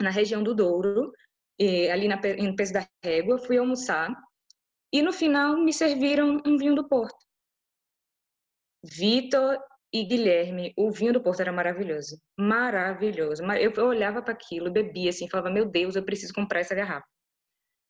na 0.00 0.10
região 0.10 0.42
do 0.42 0.54
Douro, 0.54 1.12
e, 1.58 1.88
ali 1.90 2.08
na, 2.08 2.20
em 2.24 2.54
Peso 2.54 2.72
da 2.72 2.86
Régua, 3.04 3.38
fui 3.38 3.58
almoçar 3.58 4.14
e 4.92 5.02
no 5.02 5.12
final 5.12 5.56
me 5.56 5.72
serviram 5.72 6.40
um 6.46 6.56
vinho 6.56 6.74
do 6.74 6.88
Porto. 6.88 7.16
Vitor 8.84 9.58
e 9.92 10.04
Guilherme, 10.04 10.72
o 10.76 10.90
vinho 10.90 11.12
do 11.12 11.22
Porto 11.22 11.40
era 11.40 11.52
maravilhoso, 11.52 12.20
maravilhoso. 12.38 13.42
Eu 13.44 13.86
olhava 13.86 14.22
para 14.22 14.32
aquilo, 14.32 14.70
bebia 14.70 15.10
assim, 15.10 15.28
falava: 15.28 15.50
Meu 15.50 15.66
Deus, 15.66 15.96
eu 15.96 16.04
preciso 16.04 16.32
comprar 16.32 16.60
essa 16.60 16.74
garrafa. 16.74 17.06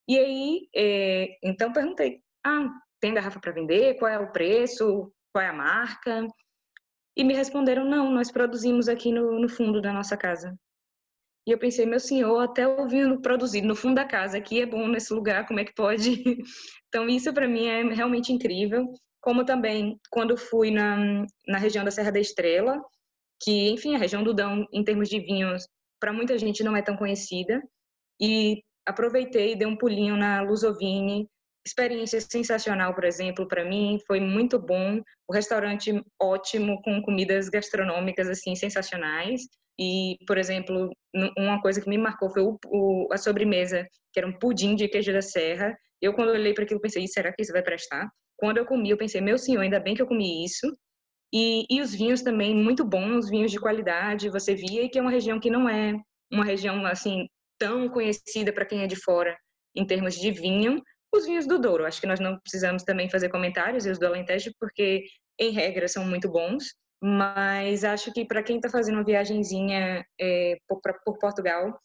E 0.09 0.19
aí, 0.19 0.69
é, 0.75 1.39
então 1.43 1.73
perguntei: 1.73 2.23
Ah, 2.45 2.69
tem 3.01 3.15
garrafa 3.15 3.41
para 3.41 3.53
vender? 3.53 3.99
Qual 3.99 4.11
é 4.11 4.19
o 4.19 4.33
preço? 4.33 5.13
Qual 5.33 5.45
é 5.45 5.49
a 5.49 5.53
marca. 5.53 6.27
E 7.17 7.25
me 7.25 7.35
responderam: 7.35 7.85
não, 7.85 8.11
nós 8.11 8.31
produzimos 8.31 8.89
aqui 8.89 9.13
no, 9.13 9.41
no 9.41 9.49
fundo 9.49 9.81
da 9.81 9.93
nossa 9.93 10.17
casa. 10.17 10.57
E 11.49 11.51
eu 11.51 11.59
pensei, 11.59 11.87
meu 11.87 11.99
senhor, 11.99 12.41
até 12.41 12.69
ouvindo 12.69 13.23
produzido 13.23 13.67
no 13.67 13.75
fundo 13.75 13.95
da 13.95 14.05
casa, 14.05 14.37
aqui 14.37 14.61
é 14.61 14.67
bom 14.67 14.87
nesse 14.87 15.15
lugar, 15.15 15.47
como 15.47 15.59
é 15.59 15.65
que 15.65 15.75
pode? 15.75 16.11
Então, 16.89 17.07
isso 17.07 17.31
para 17.35 17.47
mim 17.47 17.67
é 17.67 17.83
realmente 17.93 18.33
incrível. 18.33 18.91
Como 19.21 19.45
também, 19.45 20.01
quando 20.11 20.39
fui 20.39 20.71
na, 20.71 21.27
na 21.47 21.59
região 21.59 21.85
da 21.85 21.91
Serra 21.91 22.11
da 22.11 22.19
Estrela, 22.19 22.81
que, 23.43 23.71
enfim, 23.71 23.95
a 23.95 23.99
região 23.99 24.23
do 24.23 24.33
Dão, 24.33 24.67
em 24.73 24.83
termos 24.83 25.09
de 25.09 25.21
vinhos, 25.21 25.69
para 26.01 26.15
muita 26.15 26.39
gente 26.39 26.65
não 26.65 26.75
é 26.75 26.81
tão 26.81 26.97
conhecida. 26.97 27.63
E 28.19 28.63
aproveitei 28.87 29.53
e 29.53 29.57
dei 29.57 29.67
um 29.67 29.77
pulinho 29.77 30.17
na 30.17 30.41
Lusovini, 30.41 31.29
experiência 31.69 32.21
sensacional, 32.21 32.95
por 32.95 33.05
exemplo, 33.05 33.47
para 33.47 33.65
mim, 33.65 33.99
foi 34.07 34.21
muito 34.21 34.59
bom. 34.59 35.01
O 35.29 35.33
restaurante 35.33 36.03
ótimo, 36.21 36.81
com 36.83 37.01
comidas 37.03 37.49
gastronômicas 37.49 38.29
assim 38.29 38.55
sensacionais. 38.55 39.43
E, 39.79 40.17
por 40.27 40.39
exemplo, 40.39 40.91
uma 41.37 41.61
coisa 41.63 41.81
que 41.81 41.89
me 41.89 41.99
marcou 41.99 42.31
foi 42.31 42.43
o, 42.43 42.59
o, 42.67 43.09
a 43.13 43.17
sobremesa, 43.17 43.87
que 44.13 44.19
era 44.19 44.27
um 44.27 44.37
pudim 44.37 44.75
de 44.75 44.89
queijo 44.89 45.13
da 45.13 45.23
serra, 45.23 45.77
Eu, 46.01 46.15
quando 46.15 46.31
olhei 46.31 46.55
para 46.55 46.65
aquilo, 46.65 46.81
pensei, 46.81 47.07
será 47.07 47.33
que 47.33 47.43
isso 47.43 47.53
vai 47.53 47.63
prestar? 47.63 48.09
Quando 48.37 48.59
eu 48.59 48.67
comi, 48.67 48.91
eu 48.91 48.97
pensei, 48.97 49.21
meu 49.21 49.39
senhor, 49.39 49.61
ainda 49.61 49.81
bem 49.81 49.95
que 49.95 50.03
eu 50.03 50.07
comi 50.07 50.45
isso. 50.45 50.67
E, 51.33 51.67
e 51.71 51.81
os 51.81 51.95
vinhos 51.95 52.23
também, 52.23 52.55
muito 52.55 52.85
bons, 52.85 53.29
vinhos 53.29 53.51
de 53.51 53.61
qualidade, 53.61 54.31
você 54.31 54.55
via, 54.55 54.83
e 54.83 54.89
que 54.89 54.99
é 54.99 55.03
uma 55.03 55.11
região 55.11 55.39
que 55.41 55.51
não 55.51 55.69
é 55.69 55.95
uma 56.33 56.45
região, 56.45 56.87
assim, 56.87 57.27
tão 57.59 57.89
conhecida 57.89 58.53
para 58.53 58.65
quem 58.65 58.83
é 58.83 58.87
de 58.87 58.97
fora 58.97 59.37
em 59.77 59.87
termos 59.87 60.15
de 60.17 60.31
vinho, 60.31 60.83
os 61.15 61.27
vinhos 61.27 61.47
do 61.47 61.59
Douro. 61.59 61.87
Acho 61.87 62.01
que 62.01 62.07
nós 62.07 62.21
não 62.21 62.39
precisamos 62.39 62.83
também 62.83 63.09
fazer 63.11 63.29
comentários, 63.29 63.87
e 63.87 63.91
os 63.91 63.99
do 63.99 64.07
Alentejo, 64.07 64.53
porque, 64.59 65.05
em 65.39 65.51
regra, 65.51 65.89
são 65.89 66.05
muito 66.05 66.31
bons. 66.31 66.75
Mas 67.01 67.85
acho 67.85 68.13
que 68.13 68.25
para 68.25 68.43
quem 68.43 68.57
está 68.57 68.69
fazendo 68.69 68.97
uma 68.97 69.05
viagenzinha 69.05 70.05
é, 70.21 70.57
por, 70.67 70.81
por 71.05 71.19
Portugal, 71.19 71.79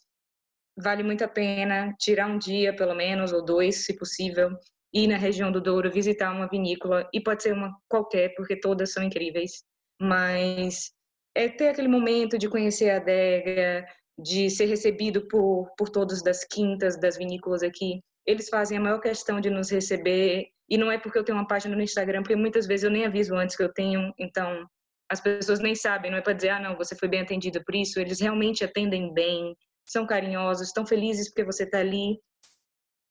vale 0.78 1.04
muito 1.04 1.24
a 1.24 1.28
pena 1.28 1.94
tirar 2.00 2.28
um 2.28 2.38
dia, 2.38 2.76
pelo 2.76 2.96
menos, 2.96 3.32
ou 3.32 3.46
dois, 3.46 3.86
se 3.86 3.96
possível, 3.96 4.50
ir 4.94 5.08
na 5.08 5.18
região 5.18 5.52
do 5.52 5.62
Douro, 5.62 5.92
visitar 5.92 6.32
uma 6.32 6.48
vinícola, 6.48 7.08
e 7.14 7.22
pode 7.22 7.44
ser 7.44 7.54
uma 7.54 7.76
qualquer, 7.88 8.34
porque 8.36 8.60
todas 8.60 8.92
são 8.92 9.04
incríveis, 9.04 9.64
mas 10.02 10.92
é 11.36 11.50
ter 11.50 11.70
aquele 11.70 11.88
momento 11.88 12.38
de 12.38 12.50
conhecer 12.50 12.90
a 12.90 12.98
adega, 12.98 13.86
de 14.18 14.50
ser 14.50 14.66
recebido 14.66 15.28
por, 15.28 15.72
por 15.78 15.90
todos 15.90 16.22
das 16.22 16.44
quintas, 16.44 17.00
das 17.00 17.18
vinícolas 17.18 17.64
aqui. 17.64 18.02
Eles 18.26 18.50
fazem 18.50 18.78
a 18.78 18.82
maior 18.82 19.00
questão 19.00 19.40
de 19.42 19.50
nos 19.50 19.70
receber, 19.70 20.48
e 20.70 20.78
não 20.78 20.92
é 20.92 20.98
porque 20.98 21.18
eu 21.18 21.24
tenho 21.24 21.38
uma 21.38 21.48
página 21.48 21.76
no 21.76 21.82
Instagram, 21.82 22.22
porque 22.22 22.36
muitas 22.36 22.66
vezes 22.66 22.84
eu 22.84 22.92
nem 22.92 23.06
aviso 23.06 23.36
antes 23.36 23.56
que 23.56 23.64
eu 23.64 23.72
tenho, 23.74 24.14
então 24.18 24.66
as 25.10 25.20
pessoas 25.20 25.60
nem 25.60 25.76
sabem, 25.76 26.10
não 26.10 26.18
é 26.18 26.22
para 26.22 26.34
dizer, 26.34 26.50
ah, 26.50 26.60
não, 26.60 26.78
você 26.78 26.96
foi 26.96 27.08
bem 27.08 27.22
atendida 27.22 27.62
por 27.66 27.76
isso, 27.76 28.00
eles 28.00 28.20
realmente 28.20 28.64
atendem 28.64 29.14
bem, 29.14 29.56
são 29.86 30.08
carinhosos, 30.08 30.68
estão 30.68 30.86
felizes 30.86 31.30
porque 31.30 31.44
você 31.44 31.64
está 31.64 31.80
ali, 31.80 32.18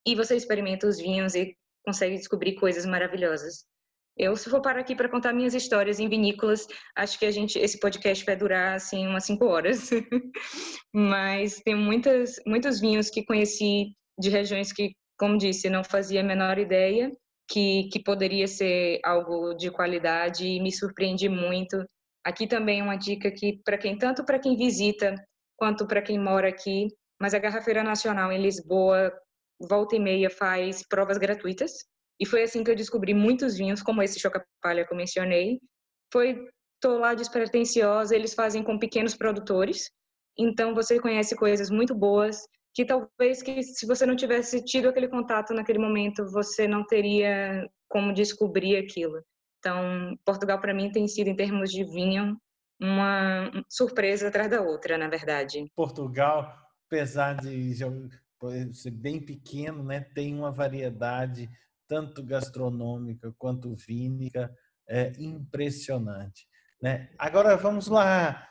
e 0.05 0.15
você 0.15 0.35
experimenta 0.35 0.87
os 0.87 0.97
vinhos 0.97 1.35
e 1.35 1.55
consegue 1.85 2.17
descobrir 2.17 2.55
coisas 2.55 2.85
maravilhosas. 2.85 3.65
Eu, 4.15 4.35
se 4.35 4.49
for 4.49 4.61
parar 4.61 4.81
aqui 4.81 4.95
para 4.95 5.09
contar 5.09 5.33
minhas 5.33 5.55
histórias 5.55 5.99
em 5.99 6.07
vinícolas, 6.07 6.67
acho 6.95 7.17
que 7.17 7.25
a 7.25 7.31
gente, 7.31 7.57
esse 7.57 7.79
podcast 7.79 8.23
vai 8.23 8.35
durar 8.35 8.75
assim 8.75 9.07
umas 9.07 9.25
cinco 9.25 9.45
horas. 9.45 9.89
Mas 10.93 11.59
tem 11.61 11.75
muitas, 11.75 12.35
muitos 12.45 12.79
vinhos 12.79 13.09
que 13.09 13.25
conheci 13.25 13.95
de 14.19 14.29
regiões 14.29 14.71
que, 14.71 14.95
como 15.17 15.37
disse, 15.37 15.69
não 15.69 15.83
fazia 15.83 16.21
a 16.21 16.23
menor 16.23 16.57
ideia 16.57 17.11
que, 17.47 17.89
que 17.91 18.01
poderia 18.01 18.47
ser 18.47 18.99
algo 19.03 19.53
de 19.53 19.69
qualidade 19.69 20.45
e 20.45 20.61
me 20.61 20.71
surpreendi 20.71 21.29
muito. 21.29 21.85
Aqui 22.23 22.47
também 22.47 22.81
uma 22.81 22.95
dica 22.95 23.29
que 23.31 23.61
para 23.63 23.77
quem 23.77 23.97
tanto 23.97 24.25
para 24.25 24.39
quem 24.39 24.55
visita 24.55 25.15
quanto 25.57 25.85
para 25.85 26.01
quem 26.01 26.19
mora 26.19 26.49
aqui, 26.49 26.87
mas 27.21 27.33
a 27.33 27.39
Garrafeira 27.39 27.83
Nacional 27.83 28.31
em 28.31 28.41
Lisboa 28.41 29.13
volta 29.59 29.95
e 29.95 29.99
meia 29.99 30.29
faz 30.29 30.83
provas 30.87 31.17
gratuitas 31.17 31.71
e 32.19 32.25
foi 32.25 32.43
assim 32.43 32.63
que 32.63 32.71
eu 32.71 32.75
descobri 32.75 33.13
muitos 33.13 33.57
vinhos, 33.57 33.81
como 33.81 34.01
esse 34.01 34.19
Choca-Palha 34.19 34.85
que 34.85 34.93
eu 34.93 34.97
mencionei. 34.97 35.59
Foi, 36.11 36.47
tô 36.79 36.97
lá 36.97 37.13
despretensiosa, 37.13 38.15
eles 38.15 38.33
fazem 38.33 38.63
com 38.63 38.77
pequenos 38.77 39.15
produtores, 39.15 39.89
então 40.37 40.73
você 40.73 40.99
conhece 40.99 41.35
coisas 41.35 41.69
muito 41.69 41.93
boas 41.93 42.37
que 42.73 42.85
talvez 42.85 43.41
que 43.41 43.61
se 43.61 43.85
você 43.85 44.05
não 44.05 44.15
tivesse 44.15 44.63
tido 44.63 44.89
aquele 44.89 45.07
contato 45.07 45.53
naquele 45.53 45.79
momento, 45.79 46.25
você 46.31 46.67
não 46.67 46.85
teria 46.85 47.69
como 47.87 48.13
descobrir 48.13 48.77
aquilo. 48.77 49.23
Então, 49.59 50.17
Portugal 50.25 50.59
para 50.59 50.73
mim 50.73 50.91
tem 50.91 51.07
sido 51.07 51.27
em 51.27 51.35
termos 51.35 51.71
de 51.71 51.83
vinho 51.83 52.37
uma 52.81 53.49
surpresa 53.69 54.27
atrás 54.27 54.49
da 54.49 54.61
outra, 54.61 54.97
na 54.97 55.07
verdade. 55.07 55.65
Portugal, 55.75 56.51
apesar 56.87 57.35
de 57.35 57.73
ser 58.73 58.91
bem 58.91 59.21
pequeno, 59.21 59.83
né, 59.83 60.01
tem 60.01 60.33
uma 60.35 60.51
variedade 60.51 61.49
tanto 61.87 62.23
gastronômica 62.23 63.33
quanto 63.37 63.75
vínica, 63.75 64.53
é 64.89 65.13
impressionante. 65.17 66.47
Né? 66.81 67.09
Agora 67.17 67.55
vamos 67.55 67.87
lá 67.87 68.45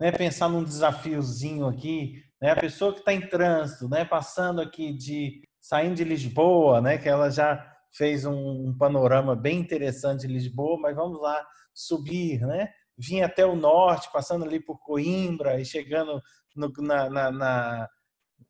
né, 0.00 0.10
pensar 0.10 0.48
num 0.48 0.64
desafiozinho 0.64 1.66
aqui. 1.66 2.24
Né? 2.40 2.50
A 2.50 2.56
pessoa 2.56 2.92
que 2.92 3.00
está 3.00 3.12
em 3.12 3.26
trânsito, 3.28 3.88
né, 3.88 4.04
passando 4.04 4.60
aqui 4.60 4.92
de 4.92 5.42
saindo 5.60 5.96
de 5.96 6.04
Lisboa, 6.04 6.80
né, 6.80 6.98
que 6.98 7.08
ela 7.08 7.30
já 7.30 7.64
fez 7.92 8.24
um, 8.24 8.68
um 8.68 8.76
panorama 8.76 9.34
bem 9.34 9.58
interessante 9.58 10.26
de 10.26 10.32
Lisboa, 10.32 10.78
mas 10.78 10.94
vamos 10.94 11.20
lá 11.20 11.44
subir, 11.74 12.40
né? 12.46 12.70
Vim 12.98 13.20
até 13.20 13.44
o 13.44 13.56
norte, 13.56 14.10
passando 14.12 14.44
ali 14.44 14.60
por 14.60 14.78
Coimbra 14.78 15.60
e 15.60 15.64
chegando 15.64 16.22
no, 16.54 16.72
na, 16.78 17.10
na, 17.10 17.30
na, 17.30 17.88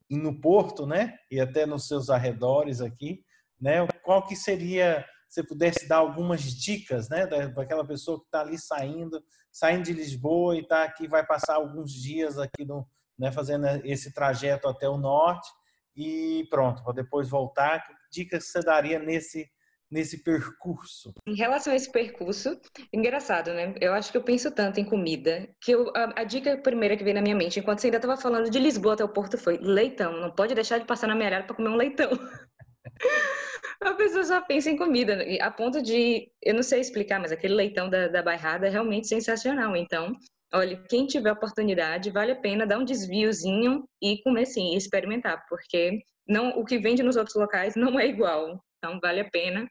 no 0.09 0.39
Porto, 0.39 0.85
né? 0.85 1.15
E 1.31 1.39
até 1.39 1.65
nos 1.65 1.87
seus 1.87 2.09
arredores 2.09 2.81
aqui 2.81 3.25
né? 3.59 3.85
Qual 4.03 4.25
que 4.25 4.35
seria, 4.35 5.05
se 5.27 5.43
pudesse 5.43 5.87
dar 5.87 5.97
algumas 5.97 6.41
dicas, 6.41 7.09
né, 7.09 7.25
daquela 7.25 7.85
pessoa 7.85 8.19
que 8.19 8.25
está 8.25 8.41
ali 8.41 8.57
saindo, 8.57 9.21
saindo 9.51 9.85
de 9.85 9.93
Lisboa 9.93 10.55
e 10.55 10.61
está 10.61 10.83
aqui, 10.83 11.07
vai 11.07 11.25
passar 11.25 11.55
alguns 11.55 11.91
dias 11.91 12.37
aqui 12.37 12.63
no, 12.63 12.87
né, 13.17 13.31
fazendo 13.31 13.65
esse 13.83 14.13
trajeto 14.13 14.67
até 14.67 14.87
o 14.87 14.97
norte 14.97 15.49
e 15.95 16.45
pronto, 16.49 16.83
para 16.83 16.93
depois 16.93 17.29
voltar. 17.29 17.85
Que 17.85 17.93
dicas 18.11 18.45
você 18.45 18.61
daria 18.61 18.99
nesse 18.99 19.49
nesse 19.89 20.21
percurso? 20.23 21.13
Em 21.25 21.35
relação 21.35 21.73
a 21.73 21.75
esse 21.75 21.91
percurso, 21.91 22.59
engraçado, 22.91 23.53
né? 23.53 23.73
Eu 23.79 23.93
acho 23.93 24.11
que 24.11 24.17
eu 24.17 24.23
penso 24.23 24.51
tanto 24.51 24.79
em 24.79 24.85
comida 24.85 25.47
que 25.61 25.71
eu, 25.71 25.89
a, 25.95 26.21
a, 26.21 26.23
dica 26.23 26.57
primeira 26.57 26.97
que 26.97 27.03
veio 27.03 27.15
na 27.15 27.21
minha 27.21 27.35
mente, 27.35 27.59
enquanto 27.59 27.79
você 27.79 27.87
ainda 27.87 27.97
estava 27.97 28.17
falando 28.17 28.49
de 28.49 28.59
Lisboa 28.59 28.93
até 28.93 29.03
o 29.03 29.09
Porto, 29.09 29.37
foi 29.37 29.57
leitão. 29.57 30.19
Não 30.19 30.31
pode 30.31 30.53
deixar 30.53 30.77
de 30.77 30.85
passar 30.85 31.07
na 31.07 31.15
minha 31.15 31.27
área 31.27 31.43
para 31.43 31.55
comer 31.55 31.69
um 31.69 31.75
leitão. 31.75 32.09
a 33.81 33.93
pessoa 33.93 34.23
já 34.23 34.41
pensa 34.41 34.69
em 34.69 34.77
comida, 34.77 35.25
a 35.41 35.51
ponto 35.51 35.81
de, 35.81 36.29
eu 36.41 36.53
não 36.53 36.63
sei 36.63 36.81
explicar, 36.81 37.19
mas 37.19 37.31
aquele 37.31 37.53
leitão 37.53 37.89
da, 37.89 38.07
da 38.07 38.21
bairrada 38.21 38.67
é 38.67 38.69
realmente 38.69 39.07
sensacional. 39.07 39.75
Então, 39.75 40.15
olha, 40.53 40.81
quem 40.89 41.05
tiver 41.05 41.31
oportunidade, 41.31 42.11
vale 42.11 42.31
a 42.31 42.35
pena 42.35 42.65
dar 42.65 42.79
um 42.79 42.85
desviozinho 42.85 43.87
e 44.01 44.21
comer 44.23 44.45
sim, 44.45 44.75
experimentar, 44.75 45.43
porque 45.49 45.99
não, 46.27 46.49
o 46.51 46.65
que 46.65 46.77
vende 46.77 47.03
nos 47.03 47.15
outros 47.15 47.35
locais 47.35 47.75
não 47.75 47.99
é 47.99 48.07
igual. 48.07 48.59
Então, 48.77 48.99
vale 49.01 49.21
a 49.21 49.29
pena. 49.29 49.67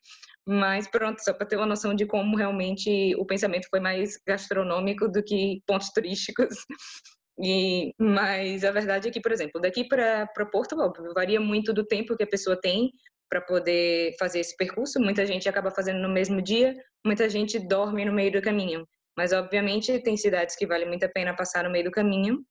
Mas 0.46 0.88
pronto, 0.88 1.22
só 1.22 1.32
para 1.32 1.46
ter 1.46 1.56
uma 1.56 1.66
noção 1.66 1.94
de 1.94 2.06
como 2.06 2.36
realmente 2.36 3.14
o 3.16 3.26
pensamento 3.26 3.68
foi 3.68 3.80
mais 3.80 4.18
gastronômico 4.26 5.08
do 5.08 5.22
que 5.22 5.60
pontos 5.66 5.90
turísticos. 5.90 6.48
E, 7.38 7.92
mas 8.00 8.64
a 8.64 8.70
verdade 8.70 9.08
é 9.08 9.10
que, 9.10 9.20
por 9.20 9.30
exemplo, 9.30 9.60
daqui 9.60 9.86
para 9.86 10.26
Porto, 10.50 10.80
óbvio, 10.80 11.12
varia 11.12 11.38
muito 11.38 11.70
do 11.70 11.84
tempo 11.84 12.16
que 12.16 12.22
a 12.22 12.26
pessoa 12.26 12.58
tem 12.58 12.90
para 13.28 13.42
poder 13.42 14.16
fazer 14.18 14.40
esse 14.40 14.56
percurso. 14.56 14.98
Muita 14.98 15.26
gente 15.26 15.46
acaba 15.46 15.70
fazendo 15.70 16.00
no 16.00 16.08
mesmo 16.08 16.40
dia, 16.40 16.74
muita 17.04 17.28
gente 17.28 17.58
dorme 17.58 18.06
no 18.06 18.12
meio 18.14 18.32
do 18.32 18.40
caminho. 18.40 18.86
Mas, 19.16 19.32
obviamente, 19.32 19.98
tem 20.00 20.16
cidades 20.16 20.56
que 20.56 20.66
vale 20.66 20.84
muito 20.84 21.04
a 21.04 21.08
pena 21.08 21.34
passar 21.34 21.64
no 21.64 21.70
meio 21.70 21.84
do 21.84 21.90
caminho, 21.90 22.44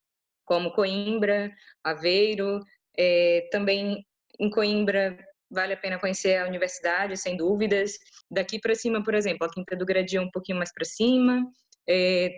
como 0.44 0.72
Coimbra, 0.72 1.52
Aveiro. 1.84 2.60
É, 2.98 3.48
também 3.50 4.04
em 4.40 4.50
Coimbra 4.50 5.18
vale 5.50 5.74
a 5.74 5.76
pena 5.76 5.98
conhecer 5.98 6.38
a 6.38 6.46
universidade, 6.46 7.16
sem 7.16 7.36
dúvidas. 7.36 7.92
Daqui 8.30 8.58
para 8.58 8.74
cima, 8.74 9.02
por 9.02 9.14
exemplo, 9.14 9.46
a 9.46 9.50
Quinta 9.50 9.76
do 9.76 9.86
Gradião 9.86 10.24
um 10.24 10.30
pouquinho 10.30 10.58
mais 10.58 10.72
para 10.72 10.84
cima, 10.84 11.44
é, 11.88 12.30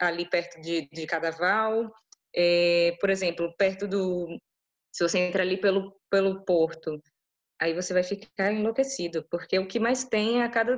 ali 0.00 0.28
perto 0.28 0.60
de, 0.60 0.88
de 0.92 1.06
Cadaval. 1.06 1.90
É, 2.34 2.96
por 3.00 3.10
exemplo, 3.10 3.52
perto 3.56 3.88
do. 3.88 4.28
Se 4.92 5.02
você 5.02 5.18
entra 5.18 5.42
ali 5.42 5.56
pelo, 5.58 5.96
pelo 6.10 6.44
porto, 6.44 7.00
aí 7.60 7.74
você 7.74 7.92
vai 7.92 8.02
ficar 8.02 8.52
enlouquecido, 8.52 9.24
porque 9.30 9.58
o 9.58 9.66
que 9.66 9.78
mais 9.78 10.04
tem 10.04 10.40
é 10.40 10.44
a 10.44 10.48
cada 10.48 10.76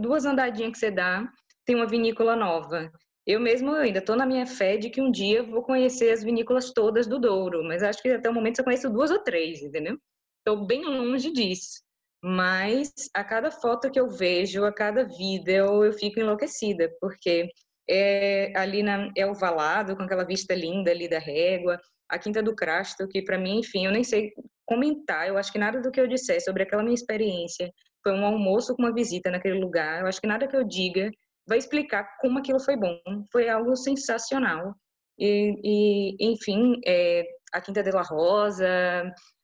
duas 0.00 0.24
andadinhas 0.24 0.72
que 0.72 0.78
você 0.78 0.90
dá, 0.90 1.26
tem 1.68 1.76
uma 1.76 1.86
vinícola 1.86 2.34
nova. 2.34 2.90
Eu 3.26 3.38
mesmo 3.38 3.72
ainda 3.72 3.98
estou 3.98 4.16
na 4.16 4.24
minha 4.24 4.46
fé 4.46 4.78
de 4.78 4.88
que 4.88 5.02
um 5.02 5.10
dia 5.10 5.42
vou 5.42 5.62
conhecer 5.62 6.10
as 6.10 6.24
vinícolas 6.24 6.72
todas 6.72 7.06
do 7.06 7.18
Douro, 7.18 7.62
mas 7.62 7.82
acho 7.82 8.00
que 8.00 8.08
até 8.08 8.30
o 8.30 8.32
momento 8.32 8.56
só 8.56 8.64
conheço 8.64 8.88
duas 8.88 9.10
ou 9.10 9.18
três, 9.18 9.60
entendeu? 9.60 9.98
Estou 10.38 10.64
bem 10.64 10.82
longe 10.82 11.30
disso. 11.30 11.82
Mas 12.24 12.90
a 13.12 13.22
cada 13.22 13.50
foto 13.50 13.90
que 13.90 14.00
eu 14.00 14.08
vejo, 14.08 14.64
a 14.64 14.72
cada 14.72 15.04
vídeo, 15.04 15.84
eu 15.84 15.92
fico 15.92 16.18
enlouquecida, 16.18 16.90
porque 17.02 17.50
é 17.86 18.50
ali 18.56 18.82
na 18.82 19.12
é 19.14 19.26
com 19.26 20.02
aquela 20.02 20.24
vista 20.24 20.54
linda 20.54 20.90
ali 20.90 21.06
da 21.06 21.18
régua, 21.18 21.78
a 22.08 22.18
Quinta 22.18 22.42
do 22.42 22.56
Crasto, 22.56 23.06
que 23.06 23.20
para 23.20 23.36
mim, 23.36 23.58
enfim, 23.58 23.84
eu 23.84 23.92
nem 23.92 24.02
sei 24.02 24.32
comentar. 24.64 25.28
Eu 25.28 25.36
acho 25.36 25.52
que 25.52 25.58
nada 25.58 25.82
do 25.82 25.90
que 25.90 26.00
eu 26.00 26.08
disser 26.08 26.42
sobre 26.42 26.62
aquela 26.62 26.82
minha 26.82 26.94
experiência 26.94 27.70
foi 28.02 28.12
um 28.14 28.24
almoço 28.24 28.74
com 28.74 28.82
uma 28.82 28.94
visita 28.94 29.30
naquele 29.30 29.60
lugar. 29.60 30.00
Eu 30.00 30.06
acho 30.06 30.18
que 30.18 30.26
nada 30.26 30.48
que 30.48 30.56
eu 30.56 30.64
diga 30.64 31.10
vai 31.48 31.58
explicar 31.58 32.16
como 32.20 32.38
aquilo 32.38 32.60
foi 32.60 32.76
bom. 32.76 33.00
Foi 33.32 33.48
algo 33.48 33.74
sensacional. 33.74 34.74
E, 35.18 35.54
e 35.64 36.32
enfim, 36.32 36.80
é, 36.86 37.24
a 37.52 37.60
Quinta 37.60 37.82
de 37.82 37.90
la 37.90 38.02
Rosa, 38.02 38.68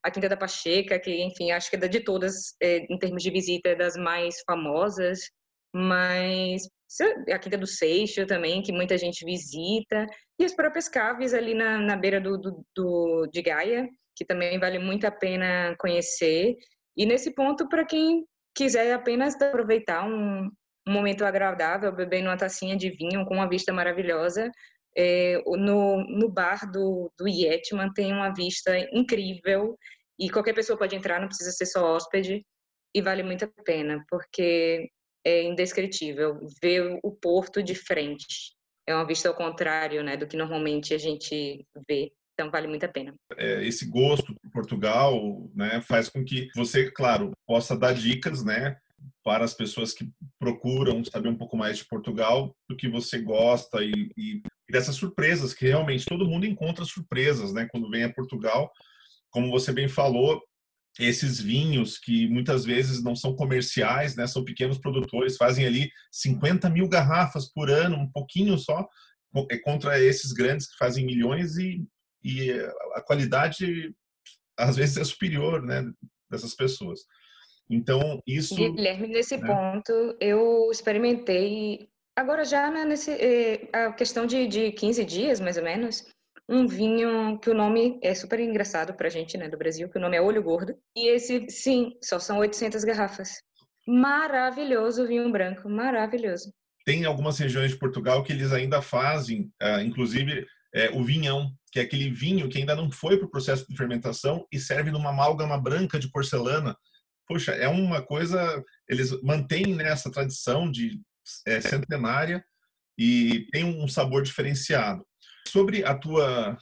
a 0.03 0.11
Quinta 0.11 0.29
da 0.29 0.37
Pacheca, 0.37 0.99
que, 1.01 1.23
enfim, 1.23 1.51
acho 1.51 1.71
que 1.71 1.77
é 1.77 1.89
de 1.89 2.01
todas, 2.01 2.55
é, 2.63 2.87
em 2.91 2.99
termos 2.99 3.23
de 3.23 3.31
visita, 3.31 3.71
é 3.71 3.75
das 3.75 3.97
mais 3.97 4.37
famosas. 4.47 5.19
Mas 5.75 6.69
a 7.33 7.39
Quinta 7.39 7.59
do 7.59 7.67
Seixo 7.67 8.27
também, 8.27 8.63
que 8.63 8.71
muita 8.71 8.97
gente 8.97 9.25
visita. 9.25 10.07
E 10.39 10.45
as 10.45 10.55
próprias 10.55 10.89
caves 10.89 11.35
ali 11.35 11.55
na, 11.55 11.79
na 11.79 11.97
beira 11.97 12.21
do, 12.21 12.39
do, 12.39 12.65
do 12.77 13.27
de 13.33 13.43
Gaia, 13.43 13.89
que 14.15 14.25
também 14.25 14.61
vale 14.61 14.79
muito 14.79 15.07
a 15.07 15.11
pena 15.11 15.75
conhecer. 15.79 16.55
E 16.97 17.07
nesse 17.07 17.35
ponto, 17.35 17.69
para 17.69 17.85
quem 17.85 18.25
quiser 18.55 18.93
apenas 18.93 19.35
aproveitar 19.41 20.07
um, 20.07 20.49
um 20.87 20.93
momento 20.93 21.25
agradável, 21.25 21.93
bebendo 21.93 22.29
uma 22.29 22.37
tacinha 22.37 22.77
de 22.77 22.91
vinho 22.91 23.25
com 23.25 23.35
uma 23.35 23.49
vista 23.49 23.73
maravilhosa, 23.73 24.51
é, 24.97 25.43
no, 25.47 26.05
no 26.05 26.29
bar 26.29 26.71
do, 26.71 27.13
do 27.19 27.27
Yetman 27.27 27.93
tem 27.93 28.13
uma 28.13 28.33
vista 28.33 28.79
incrível 28.93 29.77
e 30.19 30.31
qualquer 30.31 30.55
pessoa 30.55 30.79
pode 30.79 30.95
entrar, 30.95 31.21
não 31.21 31.27
precisa 31.27 31.51
ser 31.51 31.67
só 31.67 31.85
hóspede 31.85 32.45
e 32.95 33.03
vale 33.03 33.23
muito 33.23 33.45
a 33.45 33.63
pena, 33.65 34.05
porque 34.09 34.89
é 35.25 35.43
indescritível 35.43 36.39
ver 36.63 36.99
o 37.03 37.11
porto 37.11 37.63
de 37.63 37.75
frente. 37.75 38.55
É 38.87 38.95
uma 38.95 39.07
vista 39.07 39.29
ao 39.29 39.35
contrário 39.35 40.03
né, 40.05 40.17
do 40.17 40.27
que 40.27 40.37
normalmente 40.37 40.95
a 40.95 40.99
gente 40.99 41.67
vê. 41.89 42.13
Então 42.35 42.51
vale 42.51 42.67
muito 42.67 42.85
a 42.85 42.89
pena. 42.89 43.15
É, 43.37 43.65
esse 43.65 43.87
gosto 43.87 44.35
por 44.35 44.51
Portugal, 44.51 45.49
né, 45.55 45.81
faz 45.83 46.09
com 46.09 46.25
que 46.25 46.49
você, 46.55 46.91
claro, 46.91 47.33
possa 47.47 47.77
dar 47.77 47.95
dicas, 47.95 48.45
né, 48.45 48.77
para 49.23 49.45
as 49.45 49.55
pessoas 49.55 49.93
que 49.93 50.11
procuram 50.39 51.05
saber 51.05 51.29
um 51.29 51.37
pouco 51.37 51.57
mais 51.57 51.79
de 51.79 51.87
Portugal, 51.87 52.55
do 52.69 52.77
que 52.77 52.89
você 52.89 53.21
gosta 53.21 53.83
e, 53.85 54.11
e, 54.17 54.43
dessas 54.71 54.97
surpresas 54.97 55.55
que 55.55 55.67
realmente 55.67 56.07
todo 56.07 56.29
mundo 56.29 56.47
encontra 56.47 56.85
surpresas, 56.85 57.53
né, 57.53 57.69
quando 57.71 57.91
vem 57.91 58.05
a 58.05 58.13
Portugal. 58.13 58.71
Como 59.31 59.51
você 59.51 59.73
bem 59.73 59.89
falou, 59.89 60.43
esses 60.99 61.41
vinhos 61.41 61.99
que 61.99 62.29
muitas 62.29 62.65
vezes 62.65 63.03
não 63.03 63.17
são 63.17 63.35
comerciais, 63.35 64.17
né, 64.17 64.27
são 64.27 64.45
pequenos 64.45 64.79
produtores, 64.79 65.37
fazem 65.37 65.67
ali 65.67 65.91
50 66.13 66.69
mil 66.71 66.89
garrafas 66.89 67.51
por 67.53 67.71
ano, 67.71 67.97
um 67.97 68.11
pouquinho 68.11 68.59
só, 68.59 68.87
é 69.51 69.59
contra 69.59 70.01
esses 70.01 70.33
grandes 70.33 70.69
que 70.69 70.77
fazem 70.77 71.05
milhões 71.05 71.57
e 71.57 71.85
e 72.25 72.51
a 72.95 73.03
qualidade 73.03 73.95
às 74.57 74.77
vezes 74.77 74.97
é 74.97 75.05
superior, 75.05 75.63
né, 75.63 75.85
dessas 76.31 76.55
pessoas. 76.55 77.01
Então, 77.71 78.21
isso 78.27 78.55
Guilherme, 78.55 79.09
nesse 79.09 79.37
né? 79.37 79.47
ponto 79.47 80.17
eu 80.21 80.69
experimentei 80.71 81.89
agora 82.17 82.45
já 82.45 82.71
né, 82.71 82.85
nesse 82.85 83.11
eh, 83.11 83.69
a 83.73 83.93
questão 83.93 84.27
de, 84.27 84.47
de 84.47 84.73
15 84.73 85.05
dias, 85.05 85.41
mais 85.41 85.57
ou 85.57 85.65
menos, 85.65 86.05
um 86.49 86.67
vinho 86.67 87.39
que 87.39 87.51
o 87.51 87.55
nome 87.55 87.99
é 88.03 88.15
super 88.15 88.39
engraçado 88.39 88.95
pra 88.95 89.09
gente, 89.09 89.37
né, 89.39 89.49
do 89.49 89.57
Brasil, 89.57 89.89
que 89.89 89.99
o 89.99 90.01
nome 90.01 90.17
é 90.17 90.21
Olho 90.21 90.43
Gordo. 90.43 90.77
E 90.97 91.09
esse, 91.09 91.49
sim, 91.49 91.93
só 92.03 92.19
são 92.19 92.39
800 92.39 92.85
garrafas. 92.85 93.41
Maravilhoso 93.87 95.07
vinho 95.07 95.31
branco, 95.31 95.69
maravilhoso. 95.69 96.53
Tem 96.85 97.05
algumas 97.05 97.39
regiões 97.39 97.71
de 97.71 97.79
Portugal 97.79 98.23
que 98.23 98.33
eles 98.33 98.53
ainda 98.53 98.83
fazem, 98.83 99.51
uh, 99.63 99.81
inclusive 99.81 100.47
é, 100.75 100.91
o 100.91 101.03
vinhão, 101.03 101.51
que 101.73 101.79
é 101.79 101.83
aquele 101.83 102.11
vinho 102.11 102.49
que 102.49 102.59
ainda 102.59 102.75
não 102.75 102.91
foi 102.91 103.17
para 103.17 103.27
o 103.27 103.31
processo 103.31 103.67
de 103.69 103.77
fermentação 103.77 104.47
e 104.53 104.59
serve 104.59 104.91
numa 104.91 105.11
amálgama 105.11 105.59
branca 105.59 105.99
de 105.99 106.11
porcelana. 106.11 106.77
Poxa, 107.27 107.53
é 107.53 107.69
uma 107.69 108.03
coisa. 108.03 108.63
Eles 108.89 109.11
mantêm 109.23 109.75
né, 109.75 109.89
essa 109.89 110.11
tradição 110.11 110.71
de 110.71 111.01
é, 111.47 111.61
centenária 111.61 112.45
e 112.99 113.47
tem 113.51 113.65
um 113.65 113.89
sabor 113.89 114.23
diferenciado. 114.23 115.05
Sobre 115.49 115.85
a 115.85 115.95
tua 115.95 116.57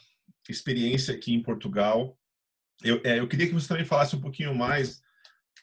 experiência 0.49 1.13
aqui 1.13 1.33
em 1.33 1.41
Portugal, 1.41 2.17
eu, 2.83 3.01
é, 3.03 3.19
eu 3.19 3.27
queria 3.27 3.47
que 3.47 3.53
você 3.53 3.67
também 3.67 3.85
falasse 3.85 4.15
um 4.15 4.21
pouquinho 4.21 4.53
mais 4.53 5.01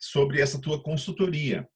sobre 0.00 0.40
essa 0.40 0.60
tua 0.60 0.82
consultoria. 0.82 1.68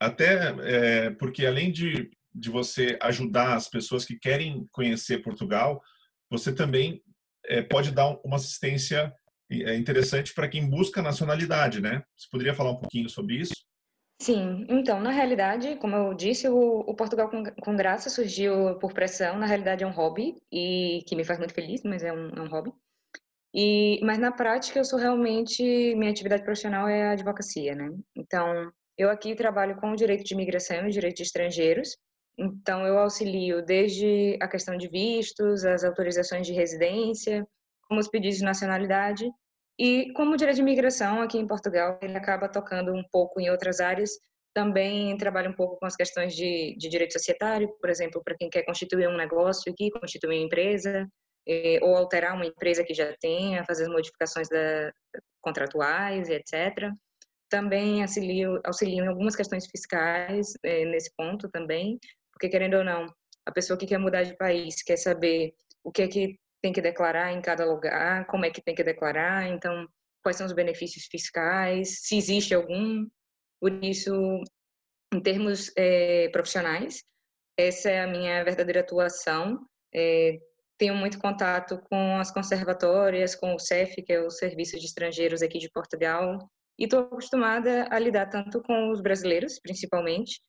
Até 0.00 0.54
é, 0.60 1.10
porque, 1.10 1.44
além 1.44 1.72
de, 1.72 2.10
de 2.34 2.50
você 2.50 2.98
ajudar 3.02 3.54
as 3.54 3.68
pessoas 3.68 4.04
que 4.04 4.18
querem 4.18 4.66
conhecer 4.70 5.22
Portugal, 5.22 5.82
você 6.30 6.54
também 6.54 7.02
é, 7.46 7.62
pode 7.62 7.90
dar 7.90 8.08
uma 8.24 8.36
assistência 8.36 9.12
é, 9.50 9.76
interessante 9.76 10.34
para 10.34 10.48
quem 10.48 10.68
busca 10.68 11.02
nacionalidade, 11.02 11.80
né? 11.80 12.02
Você 12.16 12.28
poderia 12.30 12.54
falar 12.54 12.72
um 12.72 12.80
pouquinho 12.80 13.08
sobre 13.08 13.36
isso? 13.36 13.54
Sim, 14.20 14.66
então, 14.68 15.00
na 15.00 15.10
realidade, 15.10 15.76
como 15.76 15.94
eu 15.94 16.12
disse, 16.12 16.48
o, 16.48 16.80
o 16.80 16.94
Portugal 16.94 17.30
com, 17.30 17.44
com, 17.44 17.76
Graça 17.76 18.10
surgiu 18.10 18.76
por 18.80 18.92
pressão, 18.92 19.38
na 19.38 19.46
realidade 19.46 19.84
é 19.84 19.86
um 19.86 19.92
hobby, 19.92 20.34
e 20.52 21.04
que 21.06 21.14
me 21.14 21.24
faz 21.24 21.38
muito 21.38 21.54
feliz, 21.54 21.82
mas 21.84 22.02
é 22.02 22.12
um, 22.12 22.28
é 22.30 22.40
um 22.40 22.48
hobby. 22.48 22.72
E, 23.54 24.00
mas 24.02 24.18
na 24.18 24.32
prática 24.32 24.80
eu 24.80 24.84
sou 24.84 24.98
realmente, 24.98 25.62
minha 25.94 26.10
atividade 26.10 26.42
profissional 26.42 26.88
é 26.88 27.08
a 27.08 27.12
advocacia, 27.12 27.76
né? 27.76 27.90
Então, 28.16 28.72
eu 28.98 29.08
aqui 29.08 29.36
trabalho 29.36 29.76
com 29.76 29.92
o 29.92 29.96
direito 29.96 30.24
de 30.24 30.34
imigração 30.34 30.88
e 30.88 30.90
direito 30.90 31.18
de 31.18 31.22
estrangeiros, 31.22 31.96
então, 32.38 32.86
eu 32.86 32.96
auxilio 32.98 33.64
desde 33.64 34.38
a 34.40 34.46
questão 34.46 34.76
de 34.76 34.86
vistos, 34.86 35.64
as 35.64 35.82
autorizações 35.82 36.46
de 36.46 36.52
residência, 36.52 37.44
como 37.88 38.00
os 38.00 38.08
pedidos 38.08 38.38
de 38.38 38.44
nacionalidade. 38.44 39.28
E 39.78 40.12
como 40.12 40.36
direito 40.36 40.56
de 40.56 40.62
imigração 40.62 41.22
aqui 41.22 41.38
em 41.38 41.46
Portugal, 41.46 41.98
ele 42.02 42.16
acaba 42.16 42.48
tocando 42.48 42.92
um 42.92 43.02
pouco 43.10 43.40
em 43.40 43.50
outras 43.50 43.80
áreas. 43.80 44.10
Também 44.54 45.16
trabalho 45.16 45.50
um 45.50 45.54
pouco 45.54 45.78
com 45.78 45.86
as 45.86 45.94
questões 45.96 46.34
de, 46.34 46.76
de 46.76 46.88
direito 46.88 47.12
societário, 47.12 47.68
por 47.80 47.88
exemplo, 47.88 48.22
para 48.24 48.36
quem 48.36 48.50
quer 48.50 48.64
constituir 48.64 49.08
um 49.08 49.16
negócio 49.16 49.72
aqui, 49.72 49.90
constituir 49.90 50.36
uma 50.36 50.44
empresa, 50.44 51.08
ou 51.80 51.96
alterar 51.96 52.34
uma 52.34 52.46
empresa 52.46 52.84
que 52.84 52.92
já 52.92 53.14
tenha, 53.20 53.64
fazer 53.64 53.84
as 53.84 53.88
modificações 53.88 54.48
da, 54.48 54.92
contratuais, 55.40 56.28
etc. 56.28 56.92
Também 57.48 58.02
auxilio, 58.02 58.60
auxilio 58.64 59.04
em 59.04 59.08
algumas 59.08 59.34
questões 59.34 59.66
fiscais 59.66 60.52
eh, 60.62 60.84
nesse 60.84 61.10
ponto 61.16 61.48
também, 61.48 61.98
porque, 62.32 62.48
querendo 62.48 62.76
ou 62.76 62.84
não, 62.84 63.06
a 63.46 63.52
pessoa 63.52 63.78
que 63.78 63.86
quer 63.86 63.98
mudar 63.98 64.24
de 64.24 64.36
país 64.36 64.82
quer 64.82 64.98
saber 64.98 65.54
o 65.82 65.90
que 65.90 66.02
é 66.02 66.08
que 66.08 66.38
tem 66.62 66.72
que 66.72 66.82
declarar 66.82 67.32
em 67.32 67.40
cada 67.40 67.64
lugar, 67.64 68.26
como 68.26 68.44
é 68.44 68.50
que 68.50 68.62
tem 68.62 68.74
que 68.74 68.84
declarar, 68.84 69.48
então, 69.48 69.86
quais 70.22 70.36
são 70.36 70.46
os 70.46 70.52
benefícios 70.52 71.06
fiscais, 71.10 72.00
se 72.02 72.16
existe 72.16 72.54
algum. 72.54 73.06
Por 73.60 73.72
isso, 73.84 74.12
em 75.12 75.20
termos 75.20 75.72
é, 75.76 76.28
profissionais, 76.30 77.02
essa 77.56 77.90
é 77.90 78.02
a 78.02 78.06
minha 78.06 78.44
verdadeira 78.44 78.80
atuação. 78.80 79.66
É, 79.94 80.38
tenho 80.78 80.94
muito 80.94 81.18
contato 81.18 81.80
com 81.90 82.18
as 82.18 82.30
conservatórias, 82.30 83.34
com 83.34 83.54
o 83.54 83.58
CEF, 83.58 84.00
que 84.02 84.12
é 84.12 84.20
o 84.20 84.30
Serviço 84.30 84.78
de 84.78 84.86
Estrangeiros 84.86 85.42
aqui 85.42 85.58
de 85.58 85.70
Portugal, 85.70 86.38
e 86.78 86.84
estou 86.84 87.00
acostumada 87.00 87.88
a 87.90 87.98
lidar 87.98 88.26
tanto 88.26 88.62
com 88.62 88.90
os 88.92 89.00
brasileiros, 89.00 89.58
principalmente, 89.60 90.40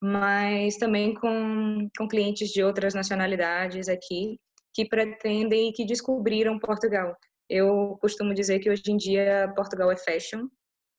mas 0.00 0.76
também 0.76 1.14
com, 1.14 1.88
com 1.96 2.06
clientes 2.06 2.50
de 2.50 2.62
outras 2.62 2.92
nacionalidades 2.92 3.88
aqui 3.88 4.38
que 4.78 4.84
pretendem 4.84 5.70
e 5.70 5.72
que 5.72 5.84
descobriram 5.84 6.56
Portugal. 6.56 7.16
Eu 7.50 7.98
costumo 8.00 8.32
dizer 8.32 8.60
que 8.60 8.70
hoje 8.70 8.84
em 8.86 8.96
dia 8.96 9.52
Portugal 9.56 9.90
é 9.90 9.96
fashion, 9.96 10.46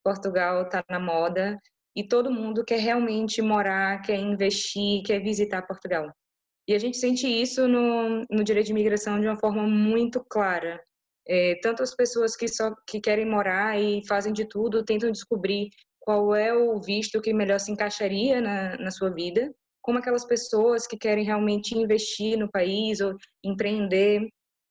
Portugal 0.04 0.64
está 0.64 0.84
na 0.90 1.00
moda 1.00 1.58
e 1.96 2.06
todo 2.06 2.30
mundo 2.30 2.66
quer 2.66 2.80
realmente 2.80 3.42
morar, 3.42 4.02
quer 4.02 4.20
investir, 4.20 5.02
quer 5.06 5.20
visitar 5.20 5.62
Portugal. 5.62 6.12
E 6.68 6.74
a 6.74 6.78
gente 6.78 6.98
sente 6.98 7.26
isso 7.26 7.70
no, 7.70 8.26
no 8.30 8.44
direito 8.44 8.66
de 8.66 8.74
imigração 8.74 9.18
de 9.18 9.28
uma 9.28 9.40
forma 9.40 9.66
muito 9.66 10.22
clara. 10.30 10.84
É, 11.26 11.58
tanto 11.62 11.82
as 11.82 11.96
pessoas 11.96 12.36
que 12.36 12.50
só 12.50 12.76
que 12.86 13.00
querem 13.00 13.26
morar 13.26 13.80
e 13.80 14.06
fazem 14.06 14.34
de 14.34 14.44
tudo, 14.44 14.84
tentam 14.84 15.10
descobrir 15.10 15.70
qual 16.02 16.36
é 16.36 16.54
o 16.54 16.82
visto 16.82 17.22
que 17.22 17.34
melhor 17.34 17.62
se 17.62 17.72
encaixaria 17.72 18.42
na, 18.42 18.78
na 18.78 18.92
sua 18.92 19.10
vida, 19.10 19.50
como 19.90 19.98
aquelas 19.98 20.24
pessoas 20.24 20.86
que 20.86 20.96
querem 20.96 21.26
realmente 21.26 21.76
investir 21.76 22.38
no 22.38 22.48
país 22.48 23.02
ou 23.02 23.18
empreender. 23.44 24.22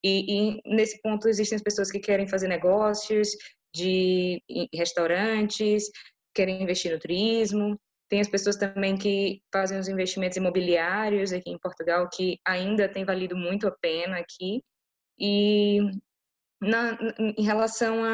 E, 0.05 0.53
e 0.55 0.61
nesse 0.65 1.03
ponto 1.03 1.29
existem 1.29 1.57
as 1.57 1.63
pessoas 1.63 1.91
que 1.91 1.99
querem 1.99 2.29
fazer 2.29 2.47
negócios 2.47 3.31
de 3.75 4.41
restaurantes, 4.73 5.91
querem 6.33 6.63
investir 6.63 6.93
no 6.93 7.01
turismo. 7.01 7.77
Tem 8.09 8.21
as 8.21 8.29
pessoas 8.29 8.55
também 8.55 8.97
que 8.97 9.43
fazem 9.53 9.77
os 9.77 9.89
investimentos 9.89 10.37
imobiliários 10.37 11.33
aqui 11.33 11.51
em 11.51 11.59
Portugal, 11.59 12.09
que 12.09 12.39
ainda 12.47 12.89
tem 12.89 13.05
valido 13.05 13.37
muito 13.37 13.67
a 13.67 13.73
pena 13.73 14.19
aqui. 14.19 14.63
E 15.19 15.81
na, 16.63 16.97
em 17.37 17.43
relação 17.43 18.05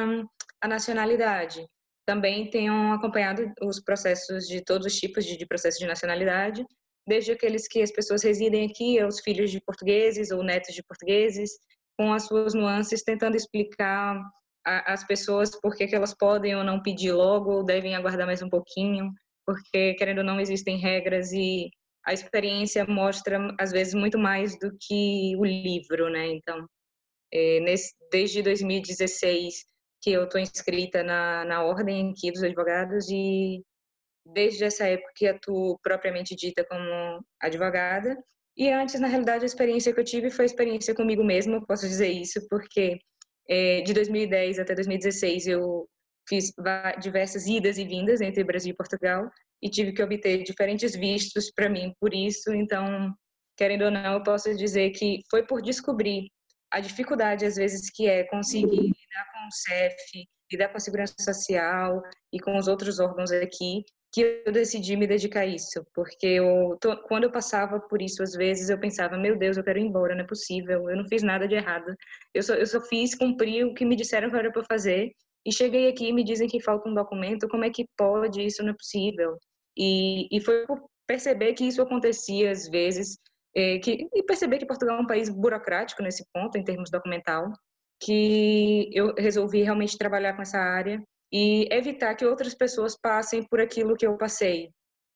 à 0.58 0.66
nacionalidade, 0.66 1.66
também 2.06 2.48
tenham 2.48 2.94
acompanhado 2.94 3.52
os 3.60 3.78
processos 3.78 4.46
de 4.46 4.64
todos 4.64 4.86
os 4.86 4.98
tipos 4.98 5.26
de, 5.26 5.36
de 5.36 5.44
processo 5.44 5.78
de 5.80 5.86
nacionalidade, 5.86 6.64
desde 7.06 7.32
aqueles 7.32 7.68
que 7.68 7.82
as 7.82 7.90
pessoas 7.90 8.22
residem 8.22 8.66
aqui, 8.66 8.98
aos 8.98 9.20
filhos 9.20 9.50
de 9.50 9.60
portugueses 9.60 10.30
ou 10.30 10.42
netos 10.42 10.74
de 10.74 10.82
portugueses, 10.82 11.50
com 11.98 12.12
as 12.12 12.24
suas 12.24 12.54
nuances, 12.54 13.02
tentando 13.02 13.36
explicar 13.36 14.20
às 14.64 15.06
pessoas 15.06 15.50
por 15.60 15.76
que, 15.76 15.86
que 15.86 15.94
elas 15.94 16.14
podem 16.16 16.56
ou 16.56 16.64
não 16.64 16.82
pedir 16.82 17.12
logo, 17.12 17.52
ou 17.52 17.64
devem 17.64 17.94
aguardar 17.94 18.26
mais 18.26 18.42
um 18.42 18.48
pouquinho, 18.48 19.12
porque, 19.46 19.94
querendo 19.94 20.18
ou 20.18 20.24
não, 20.24 20.40
existem 20.40 20.78
regras 20.78 21.32
e 21.32 21.68
a 22.06 22.12
experiência 22.12 22.84
mostra, 22.86 23.54
às 23.58 23.70
vezes, 23.70 23.94
muito 23.94 24.18
mais 24.18 24.58
do 24.58 24.70
que 24.80 25.34
o 25.36 25.44
livro, 25.44 26.08
né? 26.10 26.28
Então, 26.28 26.66
é, 27.32 27.60
nesse, 27.60 27.94
desde 28.10 28.42
2016, 28.42 29.64
que 30.02 30.10
eu 30.12 30.24
estou 30.24 30.40
inscrita 30.40 31.02
na, 31.02 31.44
na 31.44 31.62
ordem 31.62 32.10
aqui 32.10 32.30
dos 32.30 32.42
advogados 32.42 33.08
e 33.08 33.62
desde 34.24 34.64
essa 34.64 34.86
época 34.86 35.12
que 35.14 35.26
atuo 35.26 35.78
propriamente 35.82 36.34
dita 36.34 36.64
como 36.64 37.24
advogada. 37.40 38.16
E 38.56 38.70
antes, 38.70 38.98
na 39.00 39.08
realidade, 39.08 39.42
a 39.42 39.46
experiência 39.46 39.92
que 39.92 40.00
eu 40.00 40.04
tive 40.04 40.30
foi 40.30 40.44
a 40.44 40.46
experiência 40.46 40.94
comigo 40.94 41.24
mesma, 41.24 41.64
posso 41.66 41.88
dizer 41.88 42.08
isso, 42.08 42.46
porque 42.48 42.98
é, 43.48 43.82
de 43.82 43.92
2010 43.92 44.58
até 44.58 44.74
2016 44.74 45.46
eu 45.48 45.88
fiz 46.28 46.52
diversas 47.00 47.46
idas 47.46 47.76
e 47.76 47.84
vindas 47.84 48.20
entre 48.20 48.44
Brasil 48.44 48.72
e 48.72 48.76
Portugal 48.76 49.28
e 49.62 49.68
tive 49.68 49.92
que 49.92 50.02
obter 50.02 50.42
diferentes 50.42 50.94
vistos 50.96 51.50
para 51.50 51.68
mim 51.68 51.92
por 52.00 52.14
isso. 52.14 52.52
Então, 52.54 53.12
querendo 53.56 53.84
ou 53.84 53.90
não, 53.90 54.14
eu 54.14 54.22
posso 54.22 54.54
dizer 54.56 54.90
que 54.90 55.20
foi 55.30 55.46
por 55.46 55.60
descobrir 55.60 56.28
a 56.70 56.80
dificuldade 56.80 57.44
às 57.44 57.56
vezes 57.56 57.90
que 57.90 58.06
é 58.08 58.24
conseguir 58.24 58.66
lidar 58.66 59.32
com 59.32 59.46
o 59.46 59.52
CEF, 59.52 60.26
lidar 60.50 60.68
com 60.68 60.76
a 60.76 60.80
segurança 60.80 61.14
social 61.20 62.02
e 62.32 62.40
com 62.40 62.56
os 62.56 62.68
outros 62.68 62.98
órgãos 62.98 63.30
aqui 63.30 63.84
que 64.14 64.42
eu 64.46 64.52
decidi 64.52 64.96
me 64.96 65.08
dedicar 65.08 65.40
a 65.40 65.46
isso, 65.46 65.84
porque 65.92 66.24
eu, 66.24 66.78
quando 67.08 67.24
eu 67.24 67.32
passava 67.32 67.80
por 67.80 68.00
isso, 68.00 68.22
às 68.22 68.32
vezes 68.32 68.70
eu 68.70 68.78
pensava, 68.78 69.18
meu 69.18 69.36
Deus, 69.36 69.56
eu 69.56 69.64
quero 69.64 69.80
ir 69.80 69.82
embora, 69.82 70.14
não 70.14 70.22
é 70.22 70.26
possível, 70.26 70.88
eu 70.88 70.96
não 70.96 71.04
fiz 71.08 71.20
nada 71.24 71.48
de 71.48 71.56
errado, 71.56 71.92
eu 72.32 72.40
só, 72.40 72.54
eu 72.54 72.64
só 72.64 72.80
fiz 72.82 73.16
cumprir 73.16 73.66
o 73.66 73.74
que 73.74 73.84
me 73.84 73.96
disseram 73.96 74.30
que 74.30 74.36
era 74.36 74.52
para 74.52 74.62
fazer, 74.62 75.10
e 75.44 75.52
cheguei 75.52 75.88
aqui 75.88 76.06
e 76.06 76.12
me 76.12 76.22
dizem 76.22 76.46
que 76.46 76.62
falta 76.62 76.88
um 76.88 76.94
documento, 76.94 77.48
como 77.48 77.64
é 77.64 77.70
que 77.70 77.88
pode, 77.96 78.40
isso 78.40 78.62
não 78.62 78.70
é 78.70 78.76
possível, 78.76 79.36
e, 79.76 80.28
e 80.30 80.40
foi 80.40 80.64
perceber 81.08 81.54
que 81.54 81.64
isso 81.64 81.82
acontecia 81.82 82.52
às 82.52 82.68
vezes, 82.68 83.18
é, 83.52 83.80
que, 83.80 84.06
e 84.14 84.22
perceber 84.22 84.58
que 84.58 84.66
Portugal 84.66 84.98
é 84.98 85.00
um 85.00 85.08
país 85.08 85.28
burocrático 85.28 86.04
nesse 86.04 86.24
ponto, 86.32 86.56
em 86.56 86.62
termos 86.62 86.88
documental, 86.88 87.50
que 88.00 88.88
eu 88.92 89.12
resolvi 89.14 89.62
realmente 89.62 89.98
trabalhar 89.98 90.34
com 90.34 90.42
essa 90.42 90.58
área 90.58 91.02
e 91.34 91.66
evitar 91.72 92.14
que 92.14 92.24
outras 92.24 92.54
pessoas 92.54 92.96
passem 92.96 93.42
por 93.42 93.60
aquilo 93.60 93.96
que 93.96 94.06
eu 94.06 94.16
passei, 94.16 94.70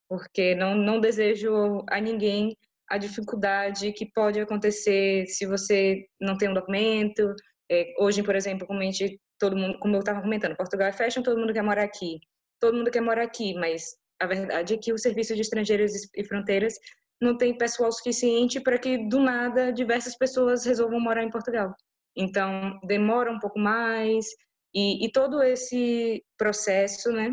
porque 0.09 0.52
não, 0.57 0.74
não 0.74 1.00
desejo 1.00 1.85
a 1.88 2.00
ninguém 2.00 2.57
a 2.90 2.98
dificuldade 2.98 3.92
que 3.92 4.11
pode 4.12 4.40
acontecer 4.40 5.26
se 5.26 5.46
você 5.46 6.04
não 6.20 6.37
tem 6.37 6.48
um 6.48 6.54
documento. 6.54 7.35
É, 7.70 7.94
hoje, 8.00 8.22
por 8.22 8.35
exemplo, 8.35 8.66
como, 8.66 8.81
a 8.81 8.83
gente, 8.83 9.20
todo 9.38 9.57
mundo, 9.57 9.78
como 9.78 9.94
eu 9.94 10.00
estava 10.00 10.20
comentando, 10.20 10.57
Portugal 10.57 10.88
é 10.88 10.92
fashion, 10.92 11.22
todo 11.22 11.38
mundo 11.38 11.52
quer 11.52 11.62
morar 11.62 11.85
aqui. 11.85 12.18
Todo 12.59 12.76
mundo 12.76 12.90
quer 12.90 13.02
morar 13.02 13.22
aqui, 13.22 13.54
mas 13.54 13.85
a 14.20 14.26
verdade 14.26 14.74
é 14.74 14.78
que 14.78 14.92
o 14.92 14.98
Serviço 14.98 15.37
de 15.37 15.42
Estrangeiros 15.42 15.92
e 16.16 16.24
Fronteiras 16.24 16.74
não 17.20 17.37
tem 17.37 17.57
pessoal 17.57 17.92
suficiente 17.92 18.61
para 18.61 18.78
que, 18.78 19.07
do 19.09 19.20
nada, 19.20 19.72
diversas 19.72 20.16
pessoas 20.16 20.64
resolvam 20.64 20.98
morar 20.98 21.22
em 21.22 21.31
Portugal. 21.31 21.72
Então, 22.16 22.81
demora 22.85 23.31
um 23.31 23.38
pouco 23.38 23.61
mais, 23.61 24.26
e, 24.74 25.07
e 25.07 25.12
todo 25.12 25.42
esse 25.42 26.24
processo, 26.37 27.11
né, 27.12 27.33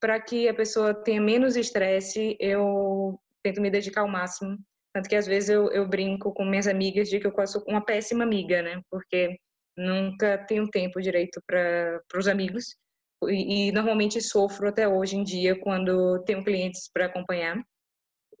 para 0.00 0.20
que 0.20 0.48
a 0.48 0.54
pessoa 0.54 0.94
tenha 0.94 1.20
menos 1.20 1.56
estresse, 1.56 2.36
eu 2.38 3.18
tento 3.42 3.60
me 3.60 3.70
dedicar 3.70 4.02
ao 4.02 4.08
máximo. 4.08 4.58
Tanto 4.94 5.08
que 5.08 5.16
às 5.16 5.26
vezes 5.26 5.50
eu, 5.50 5.70
eu 5.72 5.86
brinco 5.88 6.32
com 6.32 6.44
minhas 6.44 6.66
amigas 6.66 7.08
de 7.08 7.20
que 7.20 7.26
eu 7.26 7.46
sou 7.46 7.62
uma 7.66 7.84
péssima 7.84 8.24
amiga, 8.24 8.62
né? 8.62 8.80
Porque 8.90 9.36
nunca 9.76 10.38
tenho 10.46 10.68
tempo 10.70 11.00
direito 11.00 11.40
para 11.46 12.00
os 12.16 12.28
amigos. 12.28 12.76
E, 13.24 13.68
e, 13.68 13.72
normalmente 13.72 14.20
sofro 14.20 14.68
até 14.68 14.86
hoje 14.86 15.16
em 15.16 15.24
dia 15.24 15.58
quando 15.58 16.22
tenho 16.24 16.44
clientes 16.44 16.90
para 16.92 17.06
acompanhar. 17.06 17.56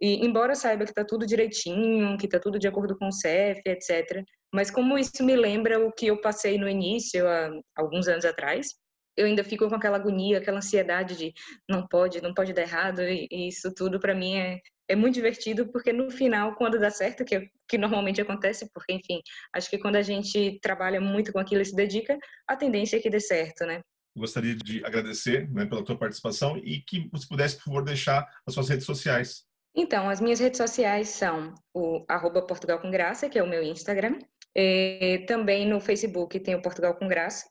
E 0.00 0.26
embora 0.26 0.54
saiba 0.54 0.84
que 0.84 0.90
está 0.90 1.04
tudo 1.04 1.26
direitinho, 1.26 2.18
que 2.18 2.26
está 2.26 2.38
tudo 2.38 2.58
de 2.58 2.68
acordo 2.68 2.96
com 2.98 3.08
o 3.08 3.12
CEF, 3.12 3.60
etc. 3.66 4.22
Mas 4.52 4.70
como 4.70 4.98
isso 4.98 5.24
me 5.24 5.36
lembra 5.36 5.84
o 5.84 5.92
que 5.92 6.06
eu 6.06 6.20
passei 6.20 6.58
no 6.58 6.68
início, 6.68 7.26
há 7.26 7.50
alguns 7.76 8.06
anos 8.08 8.24
atrás, 8.24 8.68
eu 9.16 9.26
ainda 9.26 9.42
fico 9.42 9.68
com 9.68 9.74
aquela 9.74 9.96
agonia, 9.96 10.38
aquela 10.38 10.58
ansiedade 10.58 11.16
de 11.16 11.32
não 11.68 11.86
pode, 11.86 12.20
não 12.20 12.34
pode 12.34 12.52
dar 12.52 12.62
errado. 12.62 13.00
E 13.00 13.48
isso 13.48 13.72
tudo 13.74 13.98
para 13.98 14.14
mim 14.14 14.36
é, 14.36 14.60
é 14.88 14.94
muito 14.94 15.14
divertido, 15.14 15.66
porque 15.72 15.92
no 15.92 16.10
final, 16.10 16.54
quando 16.54 16.78
dá 16.78 16.90
certo, 16.90 17.24
que, 17.24 17.48
que 17.66 17.78
normalmente 17.78 18.20
acontece, 18.20 18.70
porque, 18.72 18.92
enfim, 18.92 19.20
acho 19.54 19.70
que 19.70 19.78
quando 19.78 19.96
a 19.96 20.02
gente 20.02 20.58
trabalha 20.60 21.00
muito 21.00 21.32
com 21.32 21.38
aquilo 21.38 21.62
e 21.62 21.64
se 21.64 21.74
dedica, 21.74 22.18
a 22.46 22.56
tendência 22.56 22.98
é 22.98 23.00
que 23.00 23.10
dê 23.10 23.20
certo, 23.20 23.64
né? 23.64 23.80
Gostaria 24.14 24.54
de 24.54 24.84
agradecer 24.84 25.50
né, 25.50 25.66
pela 25.66 25.84
tua 25.84 25.98
participação 25.98 26.56
e 26.58 26.80
que 26.80 27.08
você 27.12 27.26
pudesse, 27.26 27.56
por 27.56 27.64
favor, 27.64 27.84
deixar 27.84 28.26
as 28.46 28.54
suas 28.54 28.68
redes 28.68 28.86
sociais 28.86 29.44
então, 29.76 30.08
as 30.08 30.22
minhas 30.22 30.40
redes 30.40 30.56
sociais 30.56 31.10
são 31.10 31.52
o 31.74 32.02
arroba 32.08 32.40
Portugal 32.40 32.78
com 32.78 32.90
Graça, 32.90 33.28
que 33.28 33.38
é 33.38 33.42
o 33.42 33.48
meu 33.48 33.62
Instagram. 33.62 34.18
E 34.54 35.26
também 35.28 35.68
no 35.68 35.78
Facebook 35.80 36.40
tem 36.40 36.54
o 36.54 36.62
Portugal 36.62 36.94
com 36.94 37.06
Graça. 37.06 37.44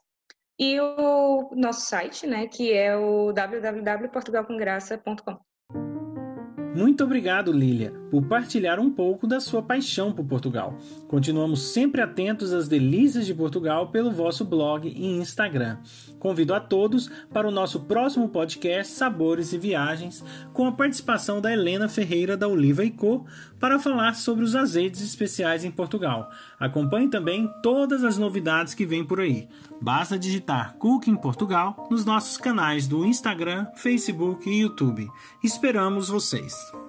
E 0.60 0.80
o 0.80 1.52
nosso 1.56 1.88
site, 1.88 2.26
né, 2.26 2.48
que 2.48 2.74
é 2.74 2.98
o 2.98 3.32
www.portugalcomgraça.com. 3.32 5.38
Muito 6.76 7.04
obrigado, 7.04 7.52
Lilia, 7.52 7.94
por 8.15 8.23
partilhar 8.23 8.80
um 8.80 8.89
pouco 8.89 9.28
da 9.28 9.41
sua 9.41 9.62
paixão 9.62 10.13
por 10.13 10.23
Portugal. 10.23 10.78
Continuamos 11.06 11.73
sempre 11.73 11.99
atentos 11.99 12.54
às 12.54 12.65
delícias 12.65 13.25
de 13.25 13.34
Portugal 13.34 13.89
pelo 13.89 14.10
vosso 14.10 14.45
blog 14.45 14.88
e 14.88 15.06
Instagram. 15.17 15.80
Convido 16.17 16.54
a 16.54 16.62
todos 16.62 17.10
para 17.34 17.45
o 17.45 17.51
nosso 17.51 17.82
próximo 17.82 18.30
podcast 18.30 18.93
Sabores 18.93 19.51
e 19.51 19.58
Viagens, 19.58 20.23
com 20.54 20.65
a 20.65 20.71
participação 20.71 21.41
da 21.41 21.51
Helena 21.51 21.89
Ferreira 21.89 22.38
da 22.38 22.47
Oliva 22.47 22.86
e 22.86 22.91
Co, 22.91 23.25
para 23.60 23.80
falar 23.80 24.15
sobre 24.15 24.45
os 24.45 24.56
azeites 24.56 25.01
especiais 25.01 25.65
em 25.65 25.71
Portugal. 25.71 26.30
Acompanhe 26.58 27.10
também 27.10 27.51
todas 27.62 28.01
as 28.01 28.17
novidades 28.17 28.73
que 28.73 28.86
vêm 28.86 29.04
por 29.04 29.19
aí. 29.19 29.49
Basta 29.82 30.17
digitar 30.17 30.78
Cooking 30.78 31.17
Portugal 31.17 31.86
nos 31.91 32.06
nossos 32.06 32.38
canais 32.38 32.88
do 32.88 33.06
Instagram, 33.06 33.67
Facebook 33.75 34.49
e 34.49 34.62
YouTube. 34.62 35.06
Esperamos 35.43 36.08
vocês! 36.08 36.85